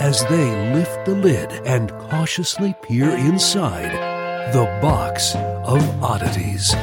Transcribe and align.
as 0.00 0.24
they 0.26 0.72
lift 0.74 1.04
the 1.04 1.14
lid 1.14 1.52
and 1.66 1.90
cautiously 1.92 2.74
peer 2.82 3.10
inside 3.10 3.92
the 4.52 4.64
box 4.80 5.34
of 5.34 5.82
oddities. 6.02 6.74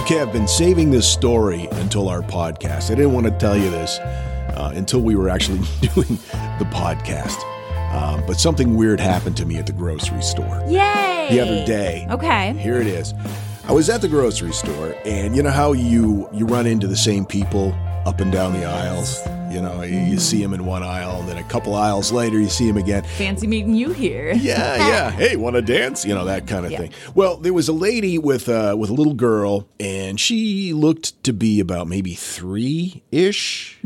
Okay, 0.00 0.20
I've 0.20 0.32
been 0.32 0.48
saving 0.48 0.90
this 0.90 1.10
story 1.10 1.66
until 1.72 2.08
our 2.08 2.22
podcast. 2.22 2.90
I 2.90 2.94
didn't 2.94 3.12
want 3.12 3.26
to 3.26 3.32
tell 3.32 3.56
you 3.56 3.70
this 3.70 3.98
uh, 3.98 4.72
until 4.74 5.00
we 5.00 5.16
were 5.16 5.28
actually 5.28 5.58
doing 5.80 6.16
the 6.58 6.66
podcast. 6.70 7.36
Uh, 7.90 8.20
but 8.26 8.38
something 8.38 8.74
weird 8.76 9.00
happened 9.00 9.36
to 9.38 9.46
me 9.46 9.56
at 9.56 9.66
the 9.66 9.72
grocery 9.72 10.22
store 10.22 10.62
Yay! 10.68 11.28
the 11.30 11.40
other 11.40 11.64
day. 11.64 12.06
Okay. 12.10 12.52
Here 12.54 12.80
it 12.80 12.86
is. 12.86 13.14
I 13.64 13.72
was 13.72 13.90
at 13.90 14.00
the 14.00 14.08
grocery 14.08 14.52
store, 14.52 14.94
and 15.04 15.36
you 15.36 15.42
know 15.42 15.50
how 15.50 15.72
you 15.72 16.28
you 16.32 16.46
run 16.46 16.66
into 16.66 16.86
the 16.86 16.96
same 16.96 17.26
people 17.26 17.74
up 18.06 18.20
and 18.20 18.32
down 18.32 18.52
the 18.52 18.64
aisles. 18.64 19.20
You 19.50 19.62
know, 19.62 19.82
you, 19.82 19.98
you 19.98 20.18
see 20.18 20.42
him 20.42 20.52
in 20.52 20.64
one 20.66 20.82
aisle, 20.82 21.22
then 21.22 21.38
a 21.38 21.42
couple 21.44 21.74
aisles 21.74 22.12
later, 22.12 22.38
you 22.38 22.48
see 22.48 22.68
him 22.68 22.76
again. 22.76 23.02
Fancy 23.02 23.46
meeting 23.46 23.74
you 23.74 23.92
here. 23.92 24.32
Yeah, 24.38 24.76
yeah. 24.76 25.10
Hey, 25.10 25.36
want 25.36 25.56
to 25.56 25.62
dance? 25.62 26.04
You 26.04 26.14
know 26.14 26.24
that 26.26 26.46
kind 26.46 26.64
of 26.64 26.72
Yeah. 26.72 26.78
thing. 26.78 26.92
Well, 27.14 27.36
there 27.36 27.52
was 27.52 27.68
a 27.68 27.72
lady 27.72 28.18
with 28.18 28.48
uh, 28.48 28.76
with 28.78 28.88
a 28.90 28.92
little 28.94 29.14
girl, 29.14 29.68
and 29.80 30.18
she 30.20 30.72
looked 30.72 31.22
to 31.24 31.32
be 31.32 31.60
about 31.60 31.86
maybe 31.88 32.14
three 32.14 33.02
ish, 33.10 33.78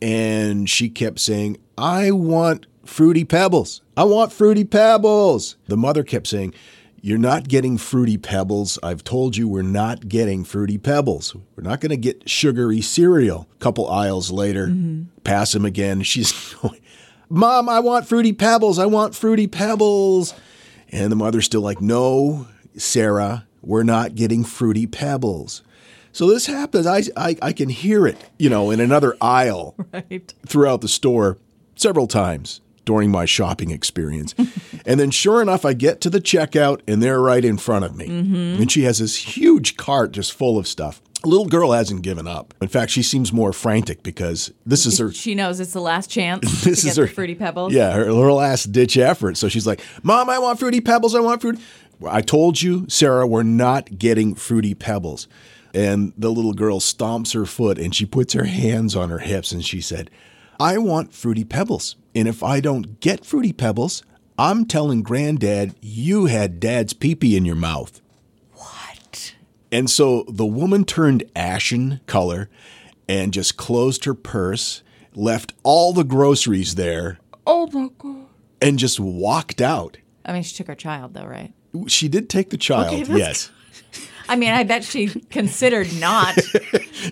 and 0.00 0.68
she 0.68 0.88
kept 0.88 1.20
saying, 1.20 1.58
"I 1.76 2.10
want 2.10 2.66
fruity 2.84 3.24
pebbles. 3.24 3.82
I 3.96 4.04
want 4.04 4.32
fruity 4.32 4.64
pebbles." 4.64 5.56
The 5.66 5.76
mother 5.76 6.02
kept 6.02 6.26
saying. 6.26 6.54
You're 7.00 7.18
not 7.18 7.46
getting 7.48 7.78
fruity 7.78 8.16
pebbles. 8.18 8.78
I've 8.82 9.04
told 9.04 9.36
you 9.36 9.46
we're 9.48 9.62
not 9.62 10.08
getting 10.08 10.44
fruity 10.44 10.78
pebbles. 10.78 11.34
We're 11.56 11.62
not 11.62 11.80
going 11.80 11.90
to 11.90 11.96
get 11.96 12.28
sugary 12.28 12.80
cereal. 12.80 13.48
couple 13.60 13.88
aisles 13.88 14.30
later, 14.32 14.66
mm-hmm. 14.66 15.04
pass 15.22 15.54
him 15.54 15.64
again. 15.64 16.02
She's 16.08 16.54
Mom, 17.28 17.68
I 17.68 17.80
want 17.80 18.08
fruity 18.08 18.32
pebbles. 18.32 18.78
I 18.78 18.86
want 18.86 19.14
fruity 19.14 19.46
pebbles. 19.46 20.34
And 20.90 21.12
the 21.12 21.16
mother's 21.16 21.44
still 21.44 21.60
like, 21.60 21.80
No, 21.80 22.48
Sarah, 22.76 23.46
we're 23.62 23.82
not 23.84 24.14
getting 24.14 24.44
fruity 24.44 24.86
pebbles. 24.86 25.62
So 26.10 26.26
this 26.26 26.46
happens. 26.46 26.86
I, 26.86 27.02
I, 27.16 27.36
I 27.42 27.52
can 27.52 27.68
hear 27.68 28.06
it, 28.06 28.16
you 28.38 28.50
know, 28.50 28.70
in 28.70 28.80
another 28.80 29.16
aisle 29.20 29.76
Right. 29.92 30.32
throughout 30.46 30.80
the 30.80 30.88
store 30.88 31.38
several 31.76 32.08
times 32.08 32.60
during 32.88 33.10
my 33.10 33.26
shopping 33.26 33.70
experience. 33.70 34.34
and 34.86 34.98
then 34.98 35.10
sure 35.10 35.42
enough, 35.42 35.66
I 35.66 35.74
get 35.74 36.00
to 36.00 36.08
the 36.08 36.22
checkout 36.22 36.80
and 36.88 37.02
they're 37.02 37.20
right 37.20 37.44
in 37.44 37.58
front 37.58 37.84
of 37.84 37.94
me. 37.94 38.08
Mm-hmm. 38.08 38.62
And 38.62 38.72
she 38.72 38.84
has 38.84 38.98
this 38.98 39.36
huge 39.36 39.76
cart 39.76 40.12
just 40.12 40.32
full 40.32 40.58
of 40.58 40.66
stuff. 40.66 41.02
Little 41.22 41.44
girl 41.44 41.72
hasn't 41.72 42.00
given 42.00 42.26
up. 42.26 42.54
In 42.62 42.68
fact, 42.68 42.90
she 42.90 43.02
seems 43.02 43.30
more 43.30 43.52
frantic 43.52 44.02
because 44.02 44.54
this 44.64 44.86
is 44.86 44.96
her 44.96 45.12
She 45.12 45.34
knows 45.34 45.60
it's 45.60 45.74
the 45.74 45.82
last 45.82 46.08
chance 46.08 46.40
this 46.64 46.80
to 46.80 46.86
get 46.86 46.90
is 46.92 46.96
her 46.96 47.02
the 47.04 47.12
fruity 47.12 47.34
pebbles. 47.34 47.74
Yeah, 47.74 47.92
her, 47.92 48.06
her 48.06 48.32
last 48.32 48.72
ditch 48.72 48.96
effort. 48.96 49.36
So 49.36 49.50
she's 49.50 49.66
like, 49.66 49.82
"Mom, 50.02 50.30
I 50.30 50.38
want 50.38 50.58
fruity 50.58 50.80
pebbles. 50.80 51.14
I 51.14 51.20
want 51.20 51.42
fruit." 51.42 51.60
I 52.08 52.22
told 52.22 52.62
you, 52.62 52.86
Sarah, 52.88 53.26
we're 53.26 53.42
not 53.42 53.98
getting 53.98 54.34
fruity 54.34 54.74
pebbles. 54.74 55.28
And 55.74 56.14
the 56.16 56.30
little 56.30 56.54
girl 56.54 56.80
stomps 56.80 57.34
her 57.34 57.44
foot 57.44 57.78
and 57.78 57.94
she 57.94 58.06
puts 58.06 58.32
her 58.32 58.44
hands 58.44 58.96
on 58.96 59.10
her 59.10 59.18
hips 59.18 59.52
and 59.52 59.62
she 59.62 59.82
said, 59.82 60.08
"I 60.58 60.78
want 60.78 61.12
fruity 61.12 61.44
pebbles. 61.44 61.96
And 62.14 62.26
if 62.28 62.42
I 62.42 62.60
don't 62.60 63.00
get 63.00 63.24
fruity 63.24 63.52
pebbles, 63.52 64.02
I'm 64.38 64.64
telling 64.64 65.02
Granddad 65.02 65.74
you 65.80 66.26
had 66.26 66.60
Dad's 66.60 66.92
pee-pee 66.92 67.36
in 67.36 67.44
your 67.44 67.56
mouth." 67.56 68.00
What? 68.54 69.34
And 69.70 69.88
so 69.90 70.24
the 70.28 70.46
woman 70.46 70.84
turned 70.84 71.24
ashen 71.36 72.00
color 72.06 72.48
and 73.08 73.32
just 73.32 73.56
closed 73.56 74.04
her 74.04 74.14
purse, 74.14 74.82
left 75.14 75.52
all 75.62 75.92
the 75.92 76.04
groceries 76.04 76.74
there, 76.74 77.18
Oh 77.46 77.68
my 77.72 77.88
god. 77.98 78.26
and 78.60 78.78
just 78.78 78.98
walked 79.00 79.60
out. 79.60 79.96
I 80.24 80.32
mean, 80.32 80.42
she 80.42 80.54
took 80.56 80.66
her 80.68 80.74
child 80.74 81.14
though, 81.14 81.24
right? 81.26 81.52
She 81.86 82.08
did 82.08 82.28
take 82.28 82.50
the 82.50 82.56
child, 82.58 83.02
Okay, 83.02 83.16
yes. 83.18 83.50
I 84.28 84.36
mean, 84.36 84.50
I 84.52 84.62
bet 84.64 84.84
she 84.84 85.08
considered 85.30 85.88
not. 85.98 86.34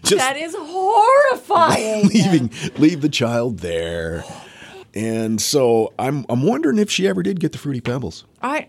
Just 0.03 0.17
that 0.17 0.37
is 0.37 0.55
horrifying. 0.59 2.09
leaving 2.09 2.51
leave 2.77 3.01
the 3.01 3.09
child 3.09 3.61
there. 3.61 4.23
And 4.97 5.41
so 5.41 5.93
I'm 5.99 6.25
I'm 6.31 6.43
wondering 6.43 6.79
if 6.79 6.91
she 6.91 7.07
ever 7.07 7.23
did 7.23 7.39
get 7.39 7.53
the 7.53 7.59
fruity 7.59 7.81
pebbles. 7.83 8.25
I, 8.43 8.69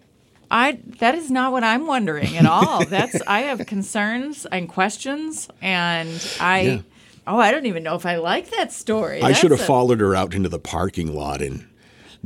I. 0.51 0.79
That 0.99 1.15
is 1.15 1.31
not 1.31 1.53
what 1.53 1.63
I'm 1.63 1.87
wondering 1.87 2.35
at 2.35 2.45
all. 2.45 2.83
That's. 2.89 3.21
I 3.25 3.39
have 3.41 3.65
concerns 3.65 4.45
and 4.45 4.67
questions, 4.67 5.47
and 5.61 6.09
I. 6.41 6.59
Yeah. 6.61 6.81
Oh, 7.25 7.37
I 7.39 7.51
don't 7.51 7.65
even 7.65 7.83
know 7.83 7.95
if 7.95 8.05
I 8.05 8.17
like 8.17 8.51
that 8.51 8.71
story. 8.71 9.21
I 9.21 9.31
should 9.33 9.51
have 9.51 9.59
a- 9.61 9.65
followed 9.65 9.99
her 10.01 10.13
out 10.15 10.33
into 10.33 10.49
the 10.49 10.59
parking 10.59 11.13
lot 11.13 11.41
and 11.41 11.65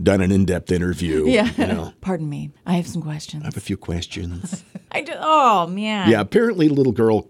done 0.02 0.22
an 0.22 0.32
in-depth 0.32 0.72
interview. 0.72 1.26
Yeah. 1.28 1.50
You 1.58 1.68
know. 1.68 1.94
Pardon 2.02 2.28
me. 2.30 2.52
I 2.66 2.74
have 2.74 2.88
some 2.88 3.02
questions. 3.04 3.44
I 3.44 3.48
have 3.48 3.58
a 3.58 3.62
few 3.62 3.78
questions. 3.78 4.64
I 4.92 5.02
do, 5.02 5.14
Oh 5.16 5.68
man. 5.68 6.10
yeah, 6.10 6.20
apparently 6.22 6.70
little 6.70 6.92
girl 6.92 7.30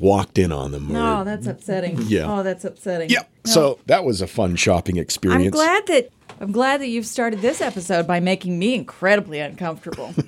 walked 0.00 0.38
in 0.38 0.50
on 0.52 0.72
them. 0.72 0.94
Oh, 0.94 1.20
or- 1.20 1.24
that's 1.24 1.46
upsetting. 1.46 2.00
Yeah. 2.06 2.32
Oh, 2.32 2.42
that's 2.42 2.64
upsetting. 2.64 3.10
yeah. 3.10 3.22
So 3.44 3.78
that 3.86 4.04
was 4.04 4.20
a 4.20 4.26
fun 4.26 4.56
shopping 4.56 4.96
experience. 4.96 5.44
I'm 5.46 5.50
glad 5.50 5.86
that 5.86 6.10
I'm 6.40 6.52
glad 6.52 6.80
that 6.80 6.88
you've 6.88 7.06
started 7.06 7.40
this 7.40 7.60
episode 7.60 8.06
by 8.06 8.20
making 8.20 8.58
me 8.58 8.74
incredibly 8.74 9.38
uncomfortable. 9.40 10.14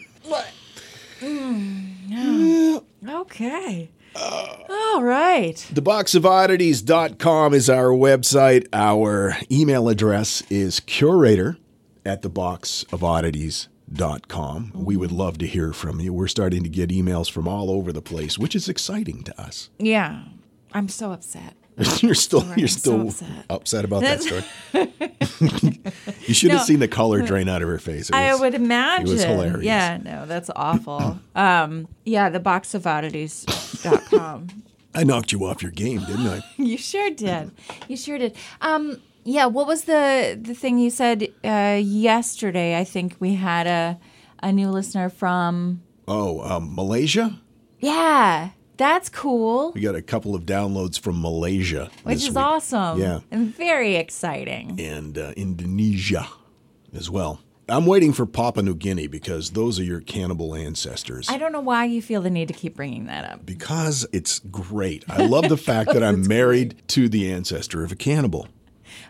Mm, 1.21 2.81
yeah. 3.05 3.21
Okay. 3.21 3.89
All 4.17 5.03
right. 5.05 5.55
Theboxofoddities.com 5.73 7.55
is 7.55 7.71
our 7.71 7.91
website. 7.91 8.67
Our 8.73 9.37
email 9.51 9.89
address 9.89 10.43
is 10.51 10.81
curator 10.81 11.57
at 12.05 12.23
theboxofoddities.com. 12.23 13.72
We 14.75 14.97
would 14.97 15.13
love 15.13 15.39
to 15.39 15.47
hear 15.47 15.73
from 15.73 16.01
you. 16.01 16.13
We're 16.13 16.27
starting 16.29 16.63
to 16.63 16.69
get 16.69 16.91
emails 16.91 17.31
from 17.31 17.47
all 17.49 17.71
over 17.71 17.93
the 17.93 18.03
place, 18.03 18.39
which 18.39 18.55
is 18.57 18.69
exciting 18.69 19.23
to 19.25 19.41
us. 19.41 19.71
Yeah. 19.79 20.25
I'm 20.73 20.89
so 20.89 21.13
upset. 21.13 21.55
you're 22.03 22.15
still 22.15 22.43
you're 22.45 22.53
I'm 22.53 22.69
so 22.69 23.09
still 23.09 23.11
upset. 23.29 23.45
upset 23.49 23.85
about 23.85 24.03
that 24.03 24.23
story. 24.23 24.45
you 26.27 26.35
should 26.35 26.51
have 26.51 26.63
seen 26.63 26.81
the 26.81 26.89
color 26.89 27.23
drain 27.23 27.49
out 27.49 27.63
of 27.63 27.69
her 27.69 27.79
face. 27.79 28.11
It 28.11 28.15
I 28.15 28.33
was- 28.33 28.41
would 28.43 28.55
imagine. 28.55 29.07
It 29.07 29.11
was 29.11 29.25
hilarious. 29.25 29.65
Yeah, 29.65 29.99
no, 30.03 30.27
that's 30.27 30.51
awful. 30.55 31.19
um, 31.35 31.89
yeah, 32.05 32.29
the 32.29 32.41
boxofoddities.com. 32.41 34.49
I 34.95 35.05
knocked 35.05 35.33
you 35.33 35.47
off 35.47 35.63
your 35.63 35.73
game, 35.73 36.01
didn't 36.01 36.27
I? 36.27 36.43
you 36.59 36.77
sure 36.77 37.09
did. 37.11 37.51
You 37.89 37.97
sure 37.97 38.19
did. 38.19 38.37
Um, 38.61 39.01
yeah, 39.25 39.47
what 39.47 39.67
was 39.67 39.85
the 39.85 40.39
the 40.41 40.55
thing 40.55 40.79
you 40.79 40.91
said 40.91 41.29
uh, 41.45 41.79
yesterday? 41.83 42.79
I 42.79 42.85
think 42.85 43.17
we 43.21 43.35
had 43.35 43.67
a 43.67 43.99
a 44.43 44.53
new 44.53 44.69
listener 44.71 45.09
from 45.09 45.83
Oh, 46.09 46.41
um, 46.41 46.75
Malaysia? 46.75 47.39
Yeah. 47.79 48.51
That's 48.77 49.09
cool. 49.09 49.71
We 49.73 49.81
got 49.83 49.95
a 49.95 50.03
couple 50.03 50.35
of 50.35 50.43
downloads 50.43 50.99
from 50.99 51.21
Malaysia, 51.23 51.91
Which 52.03 52.19
is 52.19 52.31
week. 52.31 52.37
awesome. 52.39 52.99
Yeah. 52.99 53.21
And 53.31 53.55
very 53.55 53.95
exciting. 53.97 54.81
and 54.81 55.17
uh, 55.17 55.33
Indonesia 55.37 56.27
as 56.93 57.09
well. 57.09 57.41
I'm 57.69 57.87
waiting 57.87 58.13
for 58.13 58.27
Papua 58.27 58.65
New 58.65 58.75
Guinea 58.75 59.07
because 59.07 59.51
those 59.51 59.79
are 59.79 59.85
your 59.85 60.01
cannibal 60.01 60.55
ancestors. 60.57 61.29
I 61.29 61.39
don't 61.39 61.53
know 61.53 61.61
why 61.61 61.85
you 61.85 62.03
feel 62.03 62.21
the 62.21 62.31
need 62.31 62.49
to 62.49 62.55
keep 62.55 62.75
bringing 62.75 63.07
that 63.07 63.25
up. 63.31 63.47
because 63.47 64.05
it's 64.13 64.41
great. 64.41 65.05
I 65.09 65.25
love 65.27 65.49
the 65.49 65.57
fact 65.57 65.93
that 65.93 66.03
I'm 66.03 66.27
married 66.39 66.83
to 66.89 67.09
the 67.09 67.31
ancestor 67.33 67.85
of 67.85 67.93
a 67.93 67.97
cannibal. 67.97 68.49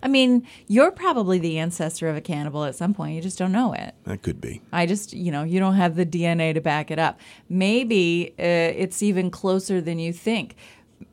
I 0.02 0.08
mean, 0.08 0.46
you're 0.66 0.90
probably 0.90 1.38
the 1.38 1.58
ancestor 1.58 2.08
of 2.08 2.16
a 2.16 2.20
cannibal 2.20 2.64
at 2.64 2.74
some 2.74 2.92
point. 2.92 3.14
You 3.14 3.22
just 3.22 3.38
don't 3.38 3.52
know 3.52 3.72
it. 3.72 3.94
That 4.04 4.22
could 4.22 4.40
be. 4.40 4.60
I 4.72 4.84
just, 4.86 5.12
you 5.12 5.30
know, 5.30 5.44
you 5.44 5.60
don't 5.60 5.74
have 5.76 5.94
the 5.96 6.04
DNA 6.04 6.52
to 6.54 6.60
back 6.60 6.90
it 6.90 6.98
up. 6.98 7.20
Maybe 7.48 8.34
uh, 8.38 8.42
it's 8.82 9.02
even 9.02 9.30
closer 9.30 9.80
than 9.80 9.98
you 9.98 10.12
think. 10.12 10.56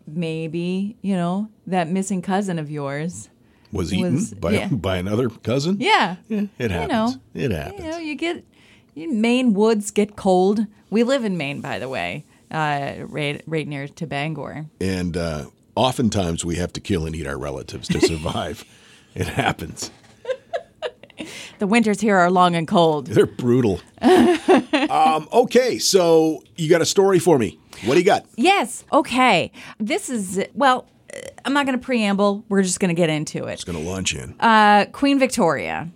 Maybe, 0.08 0.98
you 1.02 1.16
know, 1.16 1.50
that 1.68 1.88
missing 1.90 2.22
cousin 2.22 2.58
of 2.60 2.70
yours. 2.72 3.30
Was 3.72 3.94
eaten 3.94 4.16
Was- 4.16 4.34
by 4.34 4.52
yeah. 4.54 4.68
by 4.70 4.98
another 4.98 5.30
cousin. 5.30 5.78
Yeah. 5.80 6.16
Yeah, 6.28 6.46
it 6.58 6.72
happens. 6.72 7.20
You 7.36 7.50
know, 7.50 7.56
it 7.56 7.58
happens. 7.64 7.84
You 7.86 7.92
know, 7.92 7.98
you 8.00 8.16
get 8.16 8.44
you, 8.96 9.14
Maine 9.14 9.54
woods 9.54 9.92
get 9.92 10.16
cold. 10.16 10.66
We 10.90 11.04
live 11.04 11.24
in 11.24 11.38
Maine, 11.38 11.62
by 11.62 11.78
the 11.78 11.88
way, 11.88 12.26
uh, 12.50 12.94
right, 13.02 13.44
right 13.46 13.68
near 13.68 13.88
to 13.88 14.08
Bangor. 14.08 14.66
and 14.82 15.16
uh, 15.16 15.46
oftentimes 15.76 16.44
we 16.44 16.56
have 16.56 16.74
to 16.74 16.80
kill 16.82 17.06
and 17.06 17.16
eat 17.16 17.28
our 17.28 17.38
relatives 17.38 17.88
to 17.90 18.02
survive. 18.06 18.66
It 19.16 19.28
happens. 19.28 19.92
The 21.60 21.68
winters 21.68 22.00
here 22.00 22.16
are 22.18 22.32
long 22.32 22.56
and 22.56 22.66
cold. 22.68 23.08
They're 23.08 23.26
brutal. 23.26 23.82
um, 24.02 25.28
okay, 25.34 25.78
so 25.78 26.42
you 26.56 26.70
got 26.70 26.82
a 26.82 26.86
story 26.86 27.20
for 27.20 27.38
me. 27.38 27.60
What 27.84 27.96
do 27.96 28.00
you 28.00 28.06
got? 28.06 28.26
Yes. 28.38 28.86
Okay. 28.94 29.52
This 29.78 30.10
is 30.10 30.46
well. 30.54 30.88
uh, 31.14 31.20
I'm 31.44 31.52
not 31.54 31.66
going 31.66 31.78
to 31.78 31.84
preamble. 31.84 32.46
We're 32.48 32.64
just 32.64 32.80
going 32.80 32.96
to 32.96 33.00
get 33.00 33.10
into 33.10 33.46
it. 33.48 33.54
It's 33.54 33.64
going 33.66 33.78
to 33.78 33.84
launch 33.90 34.16
in. 34.16 34.36
Uh, 34.40 34.86
Queen 34.94 35.20
Victoria. 35.20 35.90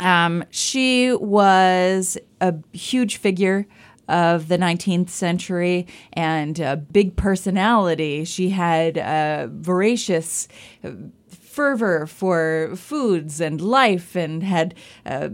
Um, 0.00 0.44
she 0.50 1.12
was 1.12 2.18
a 2.40 2.54
huge 2.72 3.16
figure 3.18 3.66
of 4.08 4.48
the 4.48 4.58
19th 4.58 5.10
century 5.10 5.86
and 6.12 6.58
a 6.60 6.76
big 6.76 7.16
personality. 7.16 8.24
She 8.24 8.50
had 8.50 8.96
a 8.98 9.48
voracious 9.52 10.48
uh, 10.84 10.90
fervor 11.56 12.06
for 12.06 12.70
foods 12.76 13.40
and 13.40 13.62
life 13.62 14.14
and 14.14 14.42
had 14.42 14.74
uh, 15.06 15.30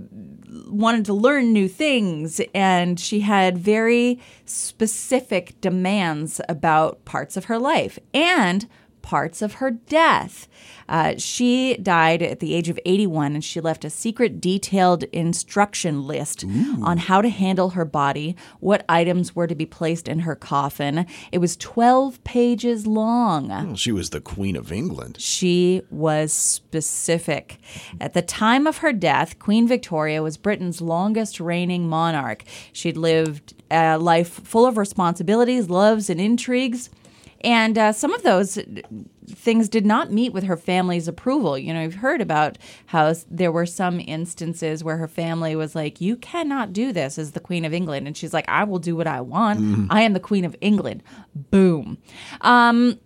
wanted 0.69 1.05
to 1.05 1.13
learn 1.13 1.53
new 1.53 1.67
things 1.67 2.41
and 2.55 3.01
she 3.01 3.21
had 3.21 3.59
very 3.59 4.21
specific 4.45 5.61
demands 5.61 6.41
about 6.49 7.05
parts 7.05 7.37
of 7.37 7.47
her 7.47 7.59
life 7.59 7.99
and 8.15 8.69
parts 9.03 9.43
of 9.43 9.55
her 9.55 9.73
death. 9.73 10.47
Uh, 10.93 11.15
she 11.17 11.75
died 11.79 12.21
at 12.21 12.41
the 12.41 12.53
age 12.53 12.69
of 12.69 12.79
81 12.85 13.33
and 13.33 13.43
she 13.43 13.63
left 13.63 13.83
a 13.83 13.89
secret, 13.91 14.43
detailed 14.43 15.05
instruction 15.05 16.07
list 16.07 16.45
on 16.83 16.99
how 16.99 17.23
to 17.23 17.31
handle 17.31 17.71
her 17.71 17.87
body, 17.87 18.37
what 18.61 18.85
items 18.91 19.35
were 19.35 19.47
to 19.47 19.55
be 19.55 19.65
placed 19.65 20.07
in 20.07 20.21
her 20.21 20.37
coffin. 20.37 21.07
It 21.33 21.39
was 21.39 21.57
12 21.57 22.23
pages 22.25 22.87
long. 22.87 23.49
Well, 23.49 23.75
she 23.75 23.91
was 23.91 24.11
the 24.11 24.21
Queen 24.21 24.55
of 24.55 24.71
England. 24.71 25.19
She 25.19 25.81
was 25.91 26.31
specific. 26.31 27.59
At 27.99 28.13
the 28.13 28.21
time 28.21 28.67
of 28.67 28.79
her 28.79 28.93
death, 28.93 29.39
Queen 29.39 29.67
Victoria 29.67 30.23
was 30.23 30.37
Britain's 30.37 30.83
longest 30.83 31.41
reigning 31.41 31.89
monarch. 31.89 32.45
She'd 32.75 32.99
lived 32.99 33.55
a 33.71 33.97
life 33.97 34.29
full 34.29 34.67
of 34.67 34.77
responsibilities, 34.77 35.71
loves, 35.71 36.11
and 36.11 36.21
intrigues. 36.21 36.91
And 37.41 37.79
uh, 37.79 37.93
some 37.93 38.13
of 38.13 38.23
those 38.23 38.59
things 39.35 39.69
did 39.69 39.85
not 39.87 40.13
meet 40.13 40.33
with 40.33 40.45
her 40.45 40.57
family's 40.57 41.09
approval. 41.09 41.59
You 41.59 41.73
know, 41.75 41.83
you've 41.83 41.95
heard 41.95 42.21
about 42.21 42.59
how 42.87 43.15
there 43.31 43.53
were 43.53 43.67
some 43.67 44.01
instances 44.01 44.85
where 44.85 44.97
her 44.99 45.09
family 45.09 45.57
was 45.57 45.75
like, 45.75 46.01
You 46.01 46.17
cannot 46.17 46.73
do 46.73 46.93
this 46.93 47.19
as 47.19 47.33
the 47.33 47.41
Queen 47.41 47.65
of 47.65 47.73
England. 47.73 48.07
And 48.07 48.17
she's 48.17 48.33
like, 48.33 48.49
I 48.49 48.65
will 48.65 48.79
do 48.79 48.95
what 48.97 49.07
I 49.07 49.21
want. 49.21 49.91
I 49.91 50.03
am 50.03 50.13
the 50.13 50.21
Queen 50.21 50.45
of 50.45 50.57
England. 50.61 51.03
Boom. 51.35 51.99
Um, 52.43 52.99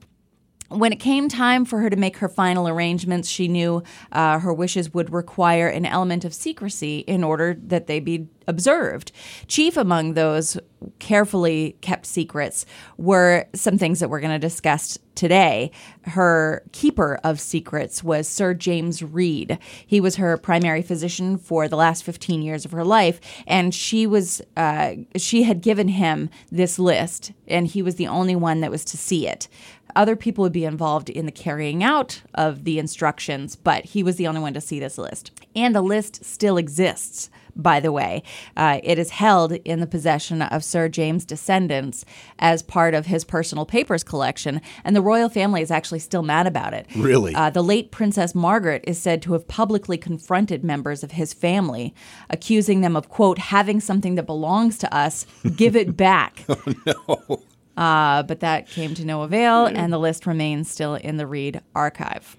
when 0.68 0.92
it 0.92 0.96
came 0.96 1.28
time 1.28 1.64
for 1.64 1.80
her 1.80 1.90
to 1.90 1.96
make 1.96 2.18
her 2.18 2.28
final 2.28 2.68
arrangements, 2.68 3.28
she 3.28 3.48
knew 3.48 3.82
uh, 4.12 4.38
her 4.40 4.52
wishes 4.52 4.92
would 4.92 5.12
require 5.12 5.68
an 5.68 5.86
element 5.86 6.24
of 6.24 6.34
secrecy 6.34 6.98
in 7.00 7.22
order 7.22 7.54
that 7.54 7.86
they 7.86 8.00
be 8.00 8.28
observed. 8.48 9.12
Chief 9.48 9.76
among 9.76 10.14
those 10.14 10.58
carefully 10.98 11.76
kept 11.80 12.06
secrets 12.06 12.66
were 12.96 13.46
some 13.54 13.78
things 13.78 14.00
that 14.00 14.08
we're 14.08 14.20
going 14.20 14.32
to 14.32 14.38
discuss 14.38 14.98
today. 15.14 15.70
Her 16.02 16.62
keeper 16.72 17.18
of 17.24 17.40
secrets 17.40 18.04
was 18.04 18.28
Sir 18.28 18.54
James 18.54 19.02
Reid. 19.02 19.58
He 19.86 20.00
was 20.00 20.16
her 20.16 20.36
primary 20.36 20.82
physician 20.82 21.38
for 21.38 21.66
the 21.66 21.76
last 21.76 22.04
15 22.04 22.42
years 22.42 22.64
of 22.64 22.72
her 22.72 22.84
life, 22.84 23.20
and 23.46 23.74
she 23.74 24.06
was 24.06 24.42
uh, 24.56 24.92
she 25.16 25.42
had 25.44 25.60
given 25.60 25.88
him 25.88 26.28
this 26.52 26.78
list, 26.78 27.32
and 27.48 27.66
he 27.66 27.82
was 27.82 27.96
the 27.96 28.06
only 28.06 28.36
one 28.36 28.60
that 28.60 28.70
was 28.70 28.84
to 28.86 28.96
see 28.96 29.26
it. 29.26 29.48
Other 29.96 30.14
people 30.14 30.42
would 30.42 30.52
be 30.52 30.66
involved 30.66 31.08
in 31.08 31.24
the 31.24 31.32
carrying 31.32 31.82
out 31.82 32.20
of 32.34 32.64
the 32.64 32.78
instructions, 32.78 33.56
but 33.56 33.86
he 33.86 34.02
was 34.02 34.16
the 34.16 34.26
only 34.26 34.42
one 34.42 34.52
to 34.52 34.60
see 34.60 34.78
this 34.78 34.98
list. 34.98 35.30
And 35.56 35.74
the 35.74 35.80
list 35.80 36.22
still 36.22 36.58
exists, 36.58 37.30
by 37.56 37.80
the 37.80 37.90
way. 37.90 38.22
Uh, 38.58 38.78
it 38.84 38.98
is 38.98 39.08
held 39.08 39.52
in 39.52 39.80
the 39.80 39.86
possession 39.86 40.42
of 40.42 40.62
Sir 40.62 40.90
James' 40.90 41.24
descendants 41.24 42.04
as 42.38 42.62
part 42.62 42.92
of 42.92 43.06
his 43.06 43.24
personal 43.24 43.64
papers 43.64 44.04
collection, 44.04 44.60
and 44.84 44.94
the 44.94 45.00
royal 45.00 45.30
family 45.30 45.62
is 45.62 45.70
actually 45.70 46.00
still 46.00 46.22
mad 46.22 46.46
about 46.46 46.74
it. 46.74 46.86
Really? 46.94 47.34
Uh, 47.34 47.48
the 47.48 47.64
late 47.64 47.90
Princess 47.90 48.34
Margaret 48.34 48.84
is 48.86 49.00
said 49.00 49.22
to 49.22 49.32
have 49.32 49.48
publicly 49.48 49.96
confronted 49.96 50.62
members 50.62 51.02
of 51.02 51.12
his 51.12 51.32
family, 51.32 51.94
accusing 52.28 52.82
them 52.82 52.96
of, 52.96 53.08
quote, 53.08 53.38
having 53.38 53.80
something 53.80 54.16
that 54.16 54.26
belongs 54.26 54.76
to 54.76 54.94
us, 54.94 55.24
give 55.56 55.74
it 55.74 55.96
back. 55.96 56.44
Uh, 57.76 58.22
but 58.22 58.40
that 58.40 58.68
came 58.68 58.94
to 58.94 59.04
no 59.04 59.22
avail, 59.22 59.66
and 59.66 59.92
the 59.92 59.98
list 59.98 60.26
remains 60.26 60.70
still 60.70 60.94
in 60.94 61.18
the 61.18 61.26
Reid 61.26 61.60
archive. 61.74 62.36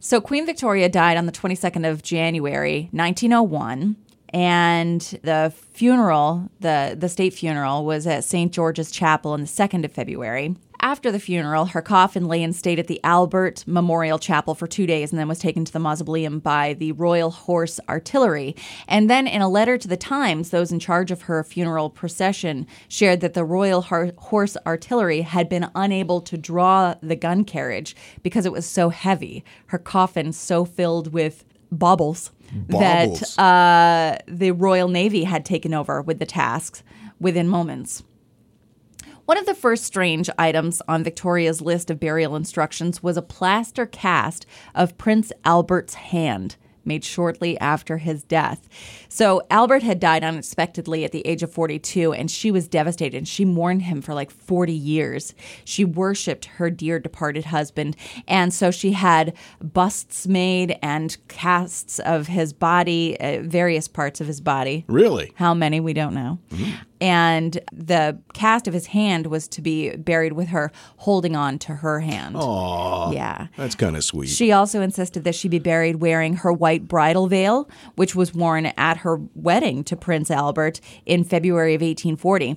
So 0.00 0.20
Queen 0.20 0.44
Victoria 0.44 0.88
died 0.88 1.16
on 1.16 1.26
the 1.26 1.32
22nd 1.32 1.88
of 1.88 2.02
January, 2.02 2.88
1901. 2.92 3.96
And 4.32 5.00
the 5.22 5.52
funeral, 5.72 6.50
the, 6.60 6.96
the 6.98 7.08
state 7.08 7.34
funeral, 7.34 7.84
was 7.84 8.06
at 8.06 8.24
St. 8.24 8.52
George's 8.52 8.90
Chapel 8.90 9.32
on 9.32 9.40
the 9.40 9.46
2nd 9.46 9.84
of 9.84 9.92
February. 9.92 10.56
After 10.84 11.12
the 11.12 11.20
funeral, 11.20 11.66
her 11.66 11.80
coffin 11.80 12.26
lay 12.26 12.42
in 12.42 12.52
state 12.52 12.80
at 12.80 12.88
the 12.88 13.00
Albert 13.04 13.62
Memorial 13.68 14.18
Chapel 14.18 14.56
for 14.56 14.66
two 14.66 14.84
days 14.84 15.12
and 15.12 15.18
then 15.18 15.28
was 15.28 15.38
taken 15.38 15.64
to 15.64 15.72
the 15.72 15.78
mausoleum 15.78 16.40
by 16.40 16.72
the 16.74 16.90
Royal 16.90 17.30
Horse 17.30 17.78
Artillery. 17.88 18.56
And 18.88 19.08
then, 19.08 19.28
in 19.28 19.40
a 19.42 19.48
letter 19.48 19.78
to 19.78 19.86
the 19.86 19.96
Times, 19.96 20.50
those 20.50 20.72
in 20.72 20.80
charge 20.80 21.12
of 21.12 21.22
her 21.22 21.44
funeral 21.44 21.88
procession 21.88 22.66
shared 22.88 23.20
that 23.20 23.34
the 23.34 23.44
Royal 23.44 23.82
Horse 23.82 24.56
Artillery 24.66 25.20
had 25.20 25.48
been 25.48 25.70
unable 25.76 26.20
to 26.22 26.36
draw 26.36 26.96
the 27.00 27.14
gun 27.14 27.44
carriage 27.44 27.94
because 28.24 28.44
it 28.44 28.50
was 28.50 28.66
so 28.66 28.88
heavy, 28.88 29.44
her 29.66 29.78
coffin 29.78 30.32
so 30.32 30.64
filled 30.64 31.12
with 31.12 31.44
baubles, 31.70 32.32
Baubles. 32.52 33.20
that 33.36 33.38
uh, 33.38 34.18
the 34.28 34.50
Royal 34.50 34.88
Navy 34.88 35.24
had 35.24 35.44
taken 35.44 35.72
over 35.72 36.02
with 36.02 36.18
the 36.18 36.26
tasks 36.26 36.82
within 37.18 37.48
moments. 37.48 38.02
One 39.24 39.38
of 39.38 39.46
the 39.46 39.54
first 39.54 39.84
strange 39.84 40.28
items 40.36 40.82
on 40.88 41.04
Victoria's 41.04 41.60
list 41.60 41.90
of 41.90 42.00
burial 42.00 42.36
instructions 42.36 43.02
was 43.02 43.16
a 43.16 43.22
plaster 43.22 43.86
cast 43.86 44.46
of 44.74 44.98
Prince 44.98 45.32
Albert's 45.44 45.94
hand 45.94 46.56
made 46.84 47.04
shortly 47.04 47.58
after 47.60 47.98
his 47.98 48.22
death. 48.22 48.68
So 49.08 49.42
Albert 49.50 49.82
had 49.82 50.00
died 50.00 50.24
unexpectedly 50.24 51.04
at 51.04 51.12
the 51.12 51.26
age 51.26 51.42
of 51.42 51.52
42 51.52 52.12
and 52.12 52.30
she 52.30 52.50
was 52.50 52.68
devastated. 52.68 53.16
And 53.16 53.28
she 53.28 53.44
mourned 53.44 53.82
him 53.82 54.00
for 54.02 54.14
like 54.14 54.30
40 54.30 54.72
years. 54.72 55.34
She 55.64 55.84
worshiped 55.84 56.46
her 56.46 56.70
dear 56.70 56.98
departed 56.98 57.46
husband 57.46 57.96
and 58.26 58.52
so 58.52 58.70
she 58.70 58.92
had 58.92 59.34
busts 59.60 60.26
made 60.26 60.78
and 60.82 61.16
casts 61.28 61.98
of 62.00 62.26
his 62.28 62.52
body, 62.52 63.18
uh, 63.20 63.42
various 63.42 63.88
parts 63.88 64.20
of 64.20 64.26
his 64.26 64.40
body. 64.40 64.84
Really? 64.88 65.32
How 65.36 65.54
many 65.54 65.80
we 65.80 65.92
don't 65.92 66.14
know. 66.14 66.38
And 67.02 67.58
the 67.72 68.16
cast 68.32 68.68
of 68.68 68.74
his 68.74 68.86
hand 68.86 69.26
was 69.26 69.48
to 69.48 69.60
be 69.60 69.96
buried 69.96 70.34
with 70.34 70.46
her 70.50 70.70
holding 70.98 71.34
on 71.34 71.58
to 71.58 71.74
her 71.74 71.98
hand. 71.98 72.36
Aw. 72.36 73.10
Yeah. 73.10 73.48
That's 73.56 73.74
kind 73.74 73.96
of 73.96 74.04
sweet. 74.04 74.28
She 74.28 74.52
also 74.52 74.80
insisted 74.80 75.24
that 75.24 75.34
she 75.34 75.48
be 75.48 75.58
buried 75.58 75.96
wearing 75.96 76.36
her 76.36 76.52
white 76.52 76.86
bridal 76.86 77.26
veil, 77.26 77.68
which 77.96 78.14
was 78.14 78.32
worn 78.32 78.66
at 78.66 78.98
her 78.98 79.18
wedding 79.34 79.82
to 79.82 79.96
Prince 79.96 80.30
Albert 80.30 80.80
in 81.04 81.24
February 81.24 81.74
of 81.74 81.80
1840. 81.80 82.56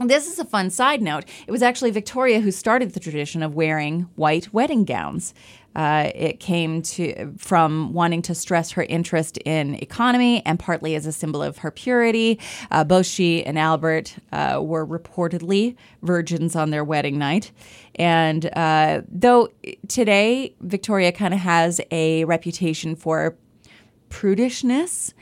This 0.00 0.26
is 0.26 0.40
a 0.40 0.44
fun 0.44 0.70
side 0.70 1.00
note. 1.02 1.24
It 1.46 1.52
was 1.52 1.62
actually 1.62 1.92
Victoria 1.92 2.40
who 2.40 2.50
started 2.50 2.92
the 2.92 3.00
tradition 3.00 3.44
of 3.44 3.54
wearing 3.54 4.08
white 4.16 4.52
wedding 4.52 4.84
gowns. 4.84 5.34
Uh, 5.76 6.10
it 6.14 6.40
came 6.40 6.82
to 6.82 7.32
from 7.38 7.92
wanting 7.92 8.22
to 8.22 8.34
stress 8.34 8.72
her 8.72 8.82
interest 8.82 9.38
in 9.38 9.76
economy 9.76 10.42
and 10.46 10.58
partly 10.58 10.96
as 10.96 11.06
a 11.06 11.12
symbol 11.12 11.42
of 11.42 11.58
her 11.58 11.70
purity. 11.70 12.40
Uh, 12.72 12.82
both 12.82 13.06
she 13.06 13.44
and 13.44 13.56
Albert 13.56 14.16
uh, 14.32 14.60
were 14.60 14.86
reportedly 14.86 15.76
virgins 16.02 16.56
on 16.56 16.70
their 16.70 16.84
wedding 16.84 17.18
night. 17.18 17.52
And 17.94 18.46
uh, 18.56 19.02
though 19.08 19.48
today 19.86 20.54
Victoria 20.60 21.12
kind 21.12 21.34
of 21.34 21.40
has 21.40 21.80
a 21.92 22.24
reputation 22.24 22.96
for 22.96 23.36
prudishness 24.14 25.12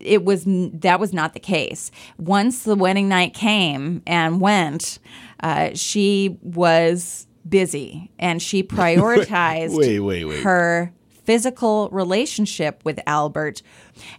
it 0.00 0.24
was 0.24 0.44
that 0.46 0.98
was 0.98 1.12
not 1.12 1.32
the 1.32 1.38
case 1.40 1.92
once 2.18 2.64
the 2.64 2.74
wedding 2.74 3.08
night 3.08 3.32
came 3.32 4.02
and 4.04 4.40
went 4.40 4.98
uh, 5.40 5.70
she 5.74 6.36
was 6.42 7.28
busy 7.48 8.10
and 8.18 8.42
she 8.42 8.62
prioritized 8.80 9.76
Wait, 9.76 10.00
wait, 10.00 10.24
wait. 10.24 10.40
her 10.42 10.92
physical 11.22 11.88
relationship 11.90 12.80
with 12.84 12.98
albert 13.06 13.62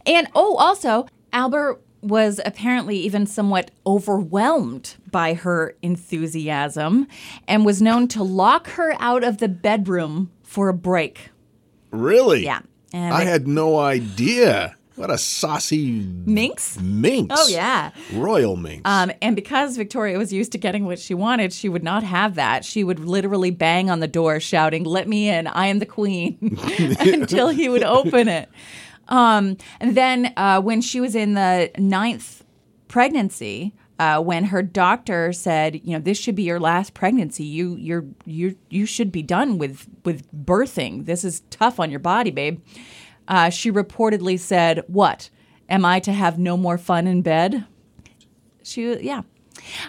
and 0.05 0.25
oh 0.35 0.55
also 0.55 1.05
albert 1.33 1.81
was 2.01 2.39
apparently 2.45 2.95
even 2.97 3.25
somewhat 3.25 3.71
overwhelmed 3.85 4.95
by 5.11 5.33
her 5.33 5.75
enthusiasm 5.81 7.05
and 7.45 7.65
was 7.65 7.81
known 7.81 8.07
to 8.07 8.23
lock 8.23 8.67
her 8.69 8.95
out 8.99 9.25
of 9.25 9.39
the 9.39 9.49
bedroom 9.49 10.31
for 10.43 10.69
a 10.69 10.73
break 10.73 11.29
Really? 11.91 12.45
yeah 12.45 12.61
and 12.93 13.13
I 13.13 13.23
had 13.23 13.47
no 13.47 13.77
idea. 13.79 14.75
What 14.95 15.11
a 15.11 15.17
saucy 15.19 15.91
minx 16.25 16.79
minx. 16.79 17.35
Oh 17.37 17.47
yeah. 17.49 17.91
Royal 18.13 18.55
minx. 18.55 18.81
Um, 18.83 19.11
and 19.21 19.35
because 19.35 19.77
Victoria 19.77 20.17
was 20.17 20.33
used 20.33 20.51
to 20.53 20.57
getting 20.57 20.85
what 20.85 20.97
she 20.97 21.13
wanted, 21.13 21.53
she 21.53 21.69
would 21.69 21.83
not 21.83 22.01
have 22.01 22.33
that. 22.33 22.65
She 22.65 22.83
would 22.83 22.99
literally 22.99 23.51
bang 23.51 23.91
on 23.91 23.99
the 23.99 24.07
door, 24.07 24.39
shouting, 24.39 24.85
"Let 24.85 25.07
me 25.07 25.29
in! 25.29 25.45
I 25.45 25.67
am 25.67 25.77
the 25.77 25.85
queen!" 25.85 26.37
until 26.99 27.49
he 27.49 27.69
would 27.69 27.83
open 27.83 28.27
it. 28.27 28.49
Um, 29.07 29.57
and 29.79 29.95
then 29.95 30.33
uh, 30.35 30.61
when 30.61 30.81
she 30.81 30.99
was 30.99 31.13
in 31.15 31.35
the 31.35 31.69
ninth 31.77 32.43
pregnancy, 32.87 33.73
uh, 33.99 34.21
when 34.21 34.45
her 34.45 34.61
doctor 34.61 35.33
said, 35.33 35.81
"You 35.83 35.93
know, 35.93 35.99
this 35.99 36.17
should 36.17 36.35
be 36.35 36.43
your 36.43 36.59
last 36.59 36.93
pregnancy. 36.93 37.43
You, 37.43 37.75
you're, 37.75 38.05
you, 38.25 38.57
you 38.69 38.85
should 38.85 39.11
be 39.11 39.23
done 39.23 39.57
with 39.57 39.87
with 40.03 40.31
birthing. 40.33 41.05
This 41.05 41.23
is 41.23 41.41
tough 41.49 41.79
on 41.79 41.89
your 41.89 41.99
body, 41.99 42.31
babe." 42.31 42.61
Uh, 43.27 43.49
she 43.49 43.71
reportedly 43.71 44.39
said, 44.39 44.83
"What? 44.87 45.29
Am 45.69 45.83
I 45.83 45.99
to 46.01 46.13
have 46.13 46.39
no 46.39 46.55
more 46.57 46.77
fun 46.77 47.07
in 47.07 47.21
bed?" 47.21 47.65
She, 48.63 48.99
yeah. 48.99 49.21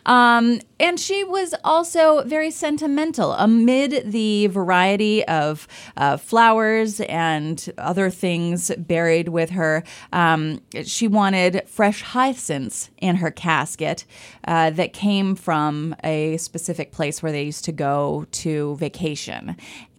Um, 0.06 0.61
and 0.80 0.99
she 0.99 1.25
was 1.25 1.54
also 1.64 2.23
very 2.25 2.50
sentimental 2.50 3.32
amid 3.32 4.12
the 4.12 4.47
variety 4.49 5.25
of 5.26 5.66
uh, 5.97 6.16
flowers 6.16 7.00
and 7.00 7.73
other 7.78 8.11
things 8.11 8.70
buried 8.76 9.28
with 9.28 9.50
her. 9.50 9.85
Um, 10.12 10.61
she 10.85 11.08
wanted 11.08 11.62
fresh 11.66 12.02
hyacinths 12.02 12.90
in 12.99 13.16
her 13.16 13.30
casket 13.30 14.04
uh, 14.47 14.70
that 14.70 14.92
came 14.92 15.35
from 15.35 15.94
a 16.04 16.37
specific 16.37 16.92
place 16.92 17.23
where 17.23 17.32
they 17.32 17.42
used 17.42 17.64
to 17.64 17.73
go 17.73 18.26
to 18.32 18.76
vacation. 18.76 19.56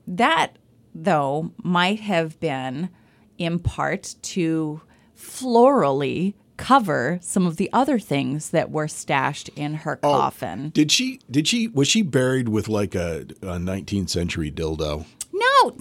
That, 0.07 0.57
though, 0.95 1.51
might 1.61 1.99
have 1.99 2.39
been 2.39 2.89
in 3.37 3.59
part 3.59 4.15
to 4.21 4.81
florally 5.17 6.33
cover 6.59 7.17
some 7.21 7.47
of 7.47 7.55
the 7.55 7.69
other 7.71 7.97
things 7.97 8.49
that 8.49 8.69
were 8.69 8.87
stashed 8.87 9.49
in 9.55 9.73
her 9.75 9.95
coffin. 9.95 10.69
did 10.69 10.91
she? 10.91 11.19
Did 11.31 11.47
she? 11.47 11.67
Was 11.69 11.87
she 11.87 12.01
buried 12.01 12.49
with 12.49 12.67
like 12.67 12.93
a, 12.95 13.21
a 13.41 13.57
19th 13.57 14.09
century 14.09 14.51
dildo? 14.51 15.05
No, 15.33 15.75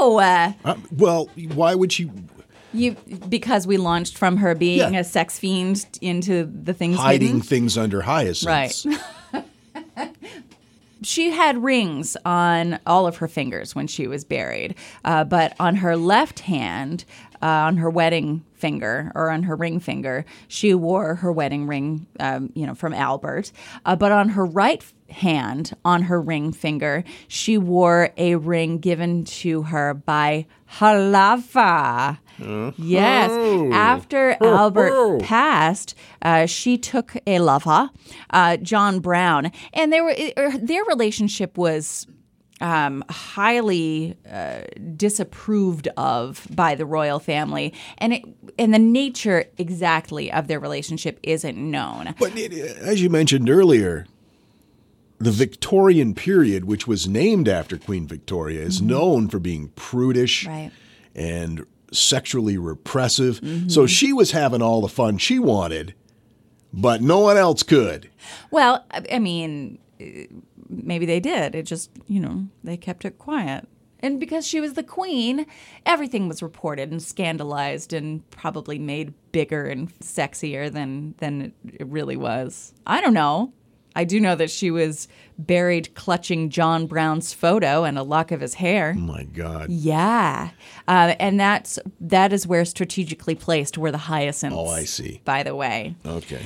no. 0.00 0.18
Uh, 0.18 0.52
well, 0.90 1.28
why 1.54 1.74
would 1.74 1.92
she 1.92 2.10
you 2.72 2.96
because 3.28 3.66
we 3.66 3.76
launched 3.76 4.16
from 4.16 4.38
her 4.38 4.54
being 4.54 4.94
Yeah. 4.94 5.00
a 5.00 5.04
sex 5.04 5.38
fiend 5.38 5.84
into 6.00 6.44
the 6.46 6.72
things 6.72 6.96
hiding 6.96 7.26
hidden. 7.28 7.40
things 7.42 7.76
under 7.76 8.00
hyacinths? 8.00 8.46
Right. 8.86 8.98
she 11.02 11.30
had 11.30 11.62
rings 11.62 12.16
on 12.24 12.78
all 12.86 13.06
of 13.06 13.16
her 13.16 13.28
fingers 13.28 13.74
when 13.74 13.86
she 13.86 14.06
was 14.06 14.24
buried, 14.24 14.74
uh, 15.04 15.24
but 15.24 15.54
on 15.58 15.76
her 15.76 15.96
left 15.96 16.40
hand, 16.40 17.04
uh, 17.42 17.46
on 17.46 17.76
her 17.78 17.90
wedding 17.90 18.44
finger 18.54 19.10
or 19.16 19.30
on 19.30 19.42
her 19.42 19.56
ring 19.56 19.80
finger, 19.80 20.24
she 20.46 20.72
wore 20.74 21.16
her 21.16 21.32
wedding 21.32 21.66
ring, 21.66 22.06
um, 22.20 22.52
you 22.54 22.64
know, 22.64 22.74
from 22.74 22.94
Albert. 22.94 23.50
Uh, 23.84 23.96
but 23.96 24.12
on 24.12 24.30
her 24.30 24.46
right 24.46 24.84
hand, 25.10 25.72
on 25.84 26.02
her 26.02 26.20
ring 26.20 26.52
finger, 26.52 27.02
she 27.26 27.58
wore 27.58 28.10
a 28.16 28.36
ring 28.36 28.78
given 28.78 29.24
to 29.24 29.62
her 29.62 29.92
by 29.94 30.46
Halafa. 30.78 32.18
Yes. 32.78 33.30
After 33.72 34.36
Albert 34.40 35.20
passed, 35.22 35.94
uh, 36.22 36.46
she 36.46 36.78
took 36.78 37.14
a 37.26 37.38
lover, 37.38 37.90
uh, 38.30 38.56
John 38.58 39.00
Brown, 39.00 39.50
and 39.72 39.92
they 39.92 40.00
were 40.00 40.14
er, 40.36 40.52
their 40.58 40.84
relationship 40.84 41.56
was 41.58 42.06
um, 42.60 43.04
highly 43.10 44.16
uh, 44.30 44.60
disapproved 44.96 45.88
of 45.96 46.46
by 46.54 46.74
the 46.74 46.86
royal 46.86 47.18
family, 47.18 47.74
and 47.98 48.12
it 48.12 48.24
and 48.58 48.72
the 48.72 48.78
nature 48.78 49.44
exactly 49.58 50.30
of 50.30 50.46
their 50.46 50.60
relationship 50.60 51.18
isn't 51.22 51.58
known. 51.58 52.14
But 52.18 52.38
it, 52.38 52.52
as 52.52 53.02
you 53.02 53.10
mentioned 53.10 53.50
earlier, 53.50 54.06
the 55.18 55.30
Victorian 55.32 56.14
period, 56.14 56.64
which 56.64 56.86
was 56.86 57.08
named 57.08 57.48
after 57.48 57.76
Queen 57.78 58.06
Victoria, 58.06 58.60
is 58.60 58.80
known 58.80 59.28
for 59.28 59.38
being 59.38 59.68
prudish 59.70 60.46
Right. 60.46 60.70
and 61.14 61.64
sexually 61.92 62.58
repressive. 62.58 63.36
So 63.36 63.42
mm-hmm. 63.42 63.86
she 63.86 64.12
was 64.12 64.32
having 64.32 64.62
all 64.62 64.80
the 64.80 64.88
fun 64.88 65.18
she 65.18 65.38
wanted, 65.38 65.94
but 66.72 67.02
no 67.02 67.20
one 67.20 67.36
else 67.36 67.62
could. 67.62 68.10
Well, 68.50 68.84
I 69.10 69.18
mean, 69.18 69.78
maybe 70.68 71.06
they 71.06 71.20
did. 71.20 71.54
It 71.54 71.66
just, 71.66 71.90
you 72.06 72.20
know, 72.20 72.46
they 72.64 72.76
kept 72.76 73.04
it 73.04 73.18
quiet. 73.18 73.68
And 74.00 74.18
because 74.18 74.44
she 74.46 74.60
was 74.60 74.74
the 74.74 74.82
queen, 74.82 75.46
everything 75.86 76.26
was 76.26 76.42
reported 76.42 76.90
and 76.90 77.00
scandalized 77.00 77.92
and 77.92 78.28
probably 78.30 78.76
made 78.78 79.14
bigger 79.30 79.66
and 79.66 79.96
sexier 80.00 80.72
than 80.72 81.14
than 81.18 81.52
it 81.64 81.86
really 81.86 82.16
was. 82.16 82.74
I 82.84 83.00
don't 83.00 83.14
know. 83.14 83.52
I 83.94 84.04
do 84.04 84.20
know 84.20 84.34
that 84.36 84.50
she 84.50 84.70
was 84.70 85.08
buried 85.38 85.94
clutching 85.94 86.50
John 86.50 86.86
Brown's 86.86 87.32
photo 87.32 87.84
and 87.84 87.98
a 87.98 88.02
lock 88.02 88.30
of 88.30 88.40
his 88.40 88.54
hair. 88.54 88.94
Oh 88.96 89.00
my 89.00 89.24
God. 89.24 89.70
Yeah, 89.70 90.50
uh, 90.88 91.14
and 91.18 91.38
that's 91.40 91.78
that 92.00 92.32
is 92.32 92.46
where 92.46 92.64
strategically 92.64 93.34
placed 93.34 93.76
were 93.78 93.90
the 93.90 93.98
hyacinths. 93.98 94.56
Oh, 94.58 94.66
I 94.68 94.84
see. 94.84 95.20
By 95.24 95.42
the 95.42 95.54
way, 95.54 95.94
Okay. 96.06 96.42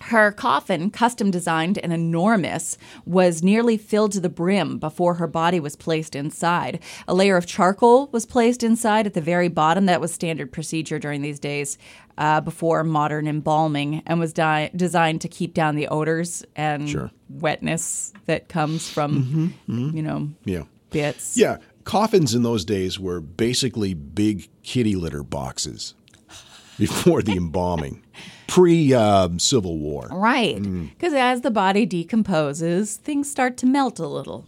her 0.00 0.32
coffin, 0.32 0.90
custom 0.90 1.30
designed 1.30 1.78
and 1.78 1.90
enormous, 1.92 2.76
was 3.06 3.42
nearly 3.42 3.78
filled 3.78 4.12
to 4.12 4.20
the 4.20 4.28
brim 4.28 4.78
before 4.78 5.14
her 5.14 5.26
body 5.26 5.58
was 5.58 5.76
placed 5.76 6.14
inside. 6.14 6.78
A 7.08 7.14
layer 7.14 7.36
of 7.38 7.46
charcoal 7.46 8.08
was 8.08 8.26
placed 8.26 8.62
inside 8.62 9.06
at 9.06 9.14
the 9.14 9.20
very 9.22 9.48
bottom. 9.48 9.86
That 9.86 10.02
was 10.02 10.12
standard 10.12 10.52
procedure 10.52 10.98
during 10.98 11.22
these 11.22 11.40
days 11.40 11.78
uh, 12.18 12.40
before 12.40 12.84
modern 12.84 13.26
embalming 13.26 14.02
and 14.06 14.20
was 14.20 14.32
di- 14.32 14.70
designed 14.76 15.20
to 15.22 15.28
keep 15.28 15.54
down 15.54 15.74
the 15.76 15.88
odors 15.88 16.44
and 16.56 16.88
Sure. 16.88 17.10
wetness 17.28 18.12
that 18.26 18.48
comes 18.48 18.88
from, 18.88 19.54
you 19.66 20.02
know, 20.02 20.28
Yeah. 20.44 20.62
bits. 20.90 21.36
Yeah. 21.36 21.58
Coffins 21.84 22.34
in 22.34 22.42
those 22.42 22.64
days 22.64 22.98
were 22.98 23.20
basically 23.20 23.92
big 23.94 24.48
kitty 24.62 24.96
litter 24.96 25.22
boxes 25.22 25.94
before 26.78 27.20
the 27.22 27.32
embalming, 27.32 28.02
pre 28.46 28.94
um, 28.94 29.38
Civil 29.38 29.78
War. 29.78 30.08
Right. 30.10 30.62
Because 30.62 31.12
as 31.12 31.42
the 31.42 31.50
body 31.50 31.84
decomposes, 31.84 32.96
things 32.96 33.30
start 33.30 33.56
to 33.58 33.66
melt 33.66 33.98
a 33.98 34.06
little. 34.08 34.46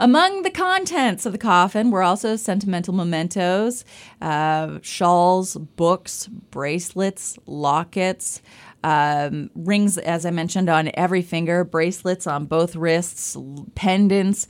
Among 0.00 0.42
the 0.42 0.50
contents 0.50 1.26
of 1.26 1.32
the 1.32 1.38
coffin 1.38 1.90
were 1.90 2.04
also 2.04 2.36
sentimental 2.36 2.94
mementos, 2.94 3.84
uh, 4.22 4.78
shawls, 4.80 5.56
books, 5.56 6.28
bracelets, 6.28 7.36
lockets, 7.46 8.40
um, 8.84 9.50
rings, 9.56 9.98
as 9.98 10.24
I 10.24 10.30
mentioned, 10.30 10.68
on 10.68 10.92
every 10.94 11.22
finger, 11.22 11.64
bracelets 11.64 12.28
on 12.28 12.46
both 12.46 12.76
wrists, 12.76 13.36
pendants. 13.74 14.46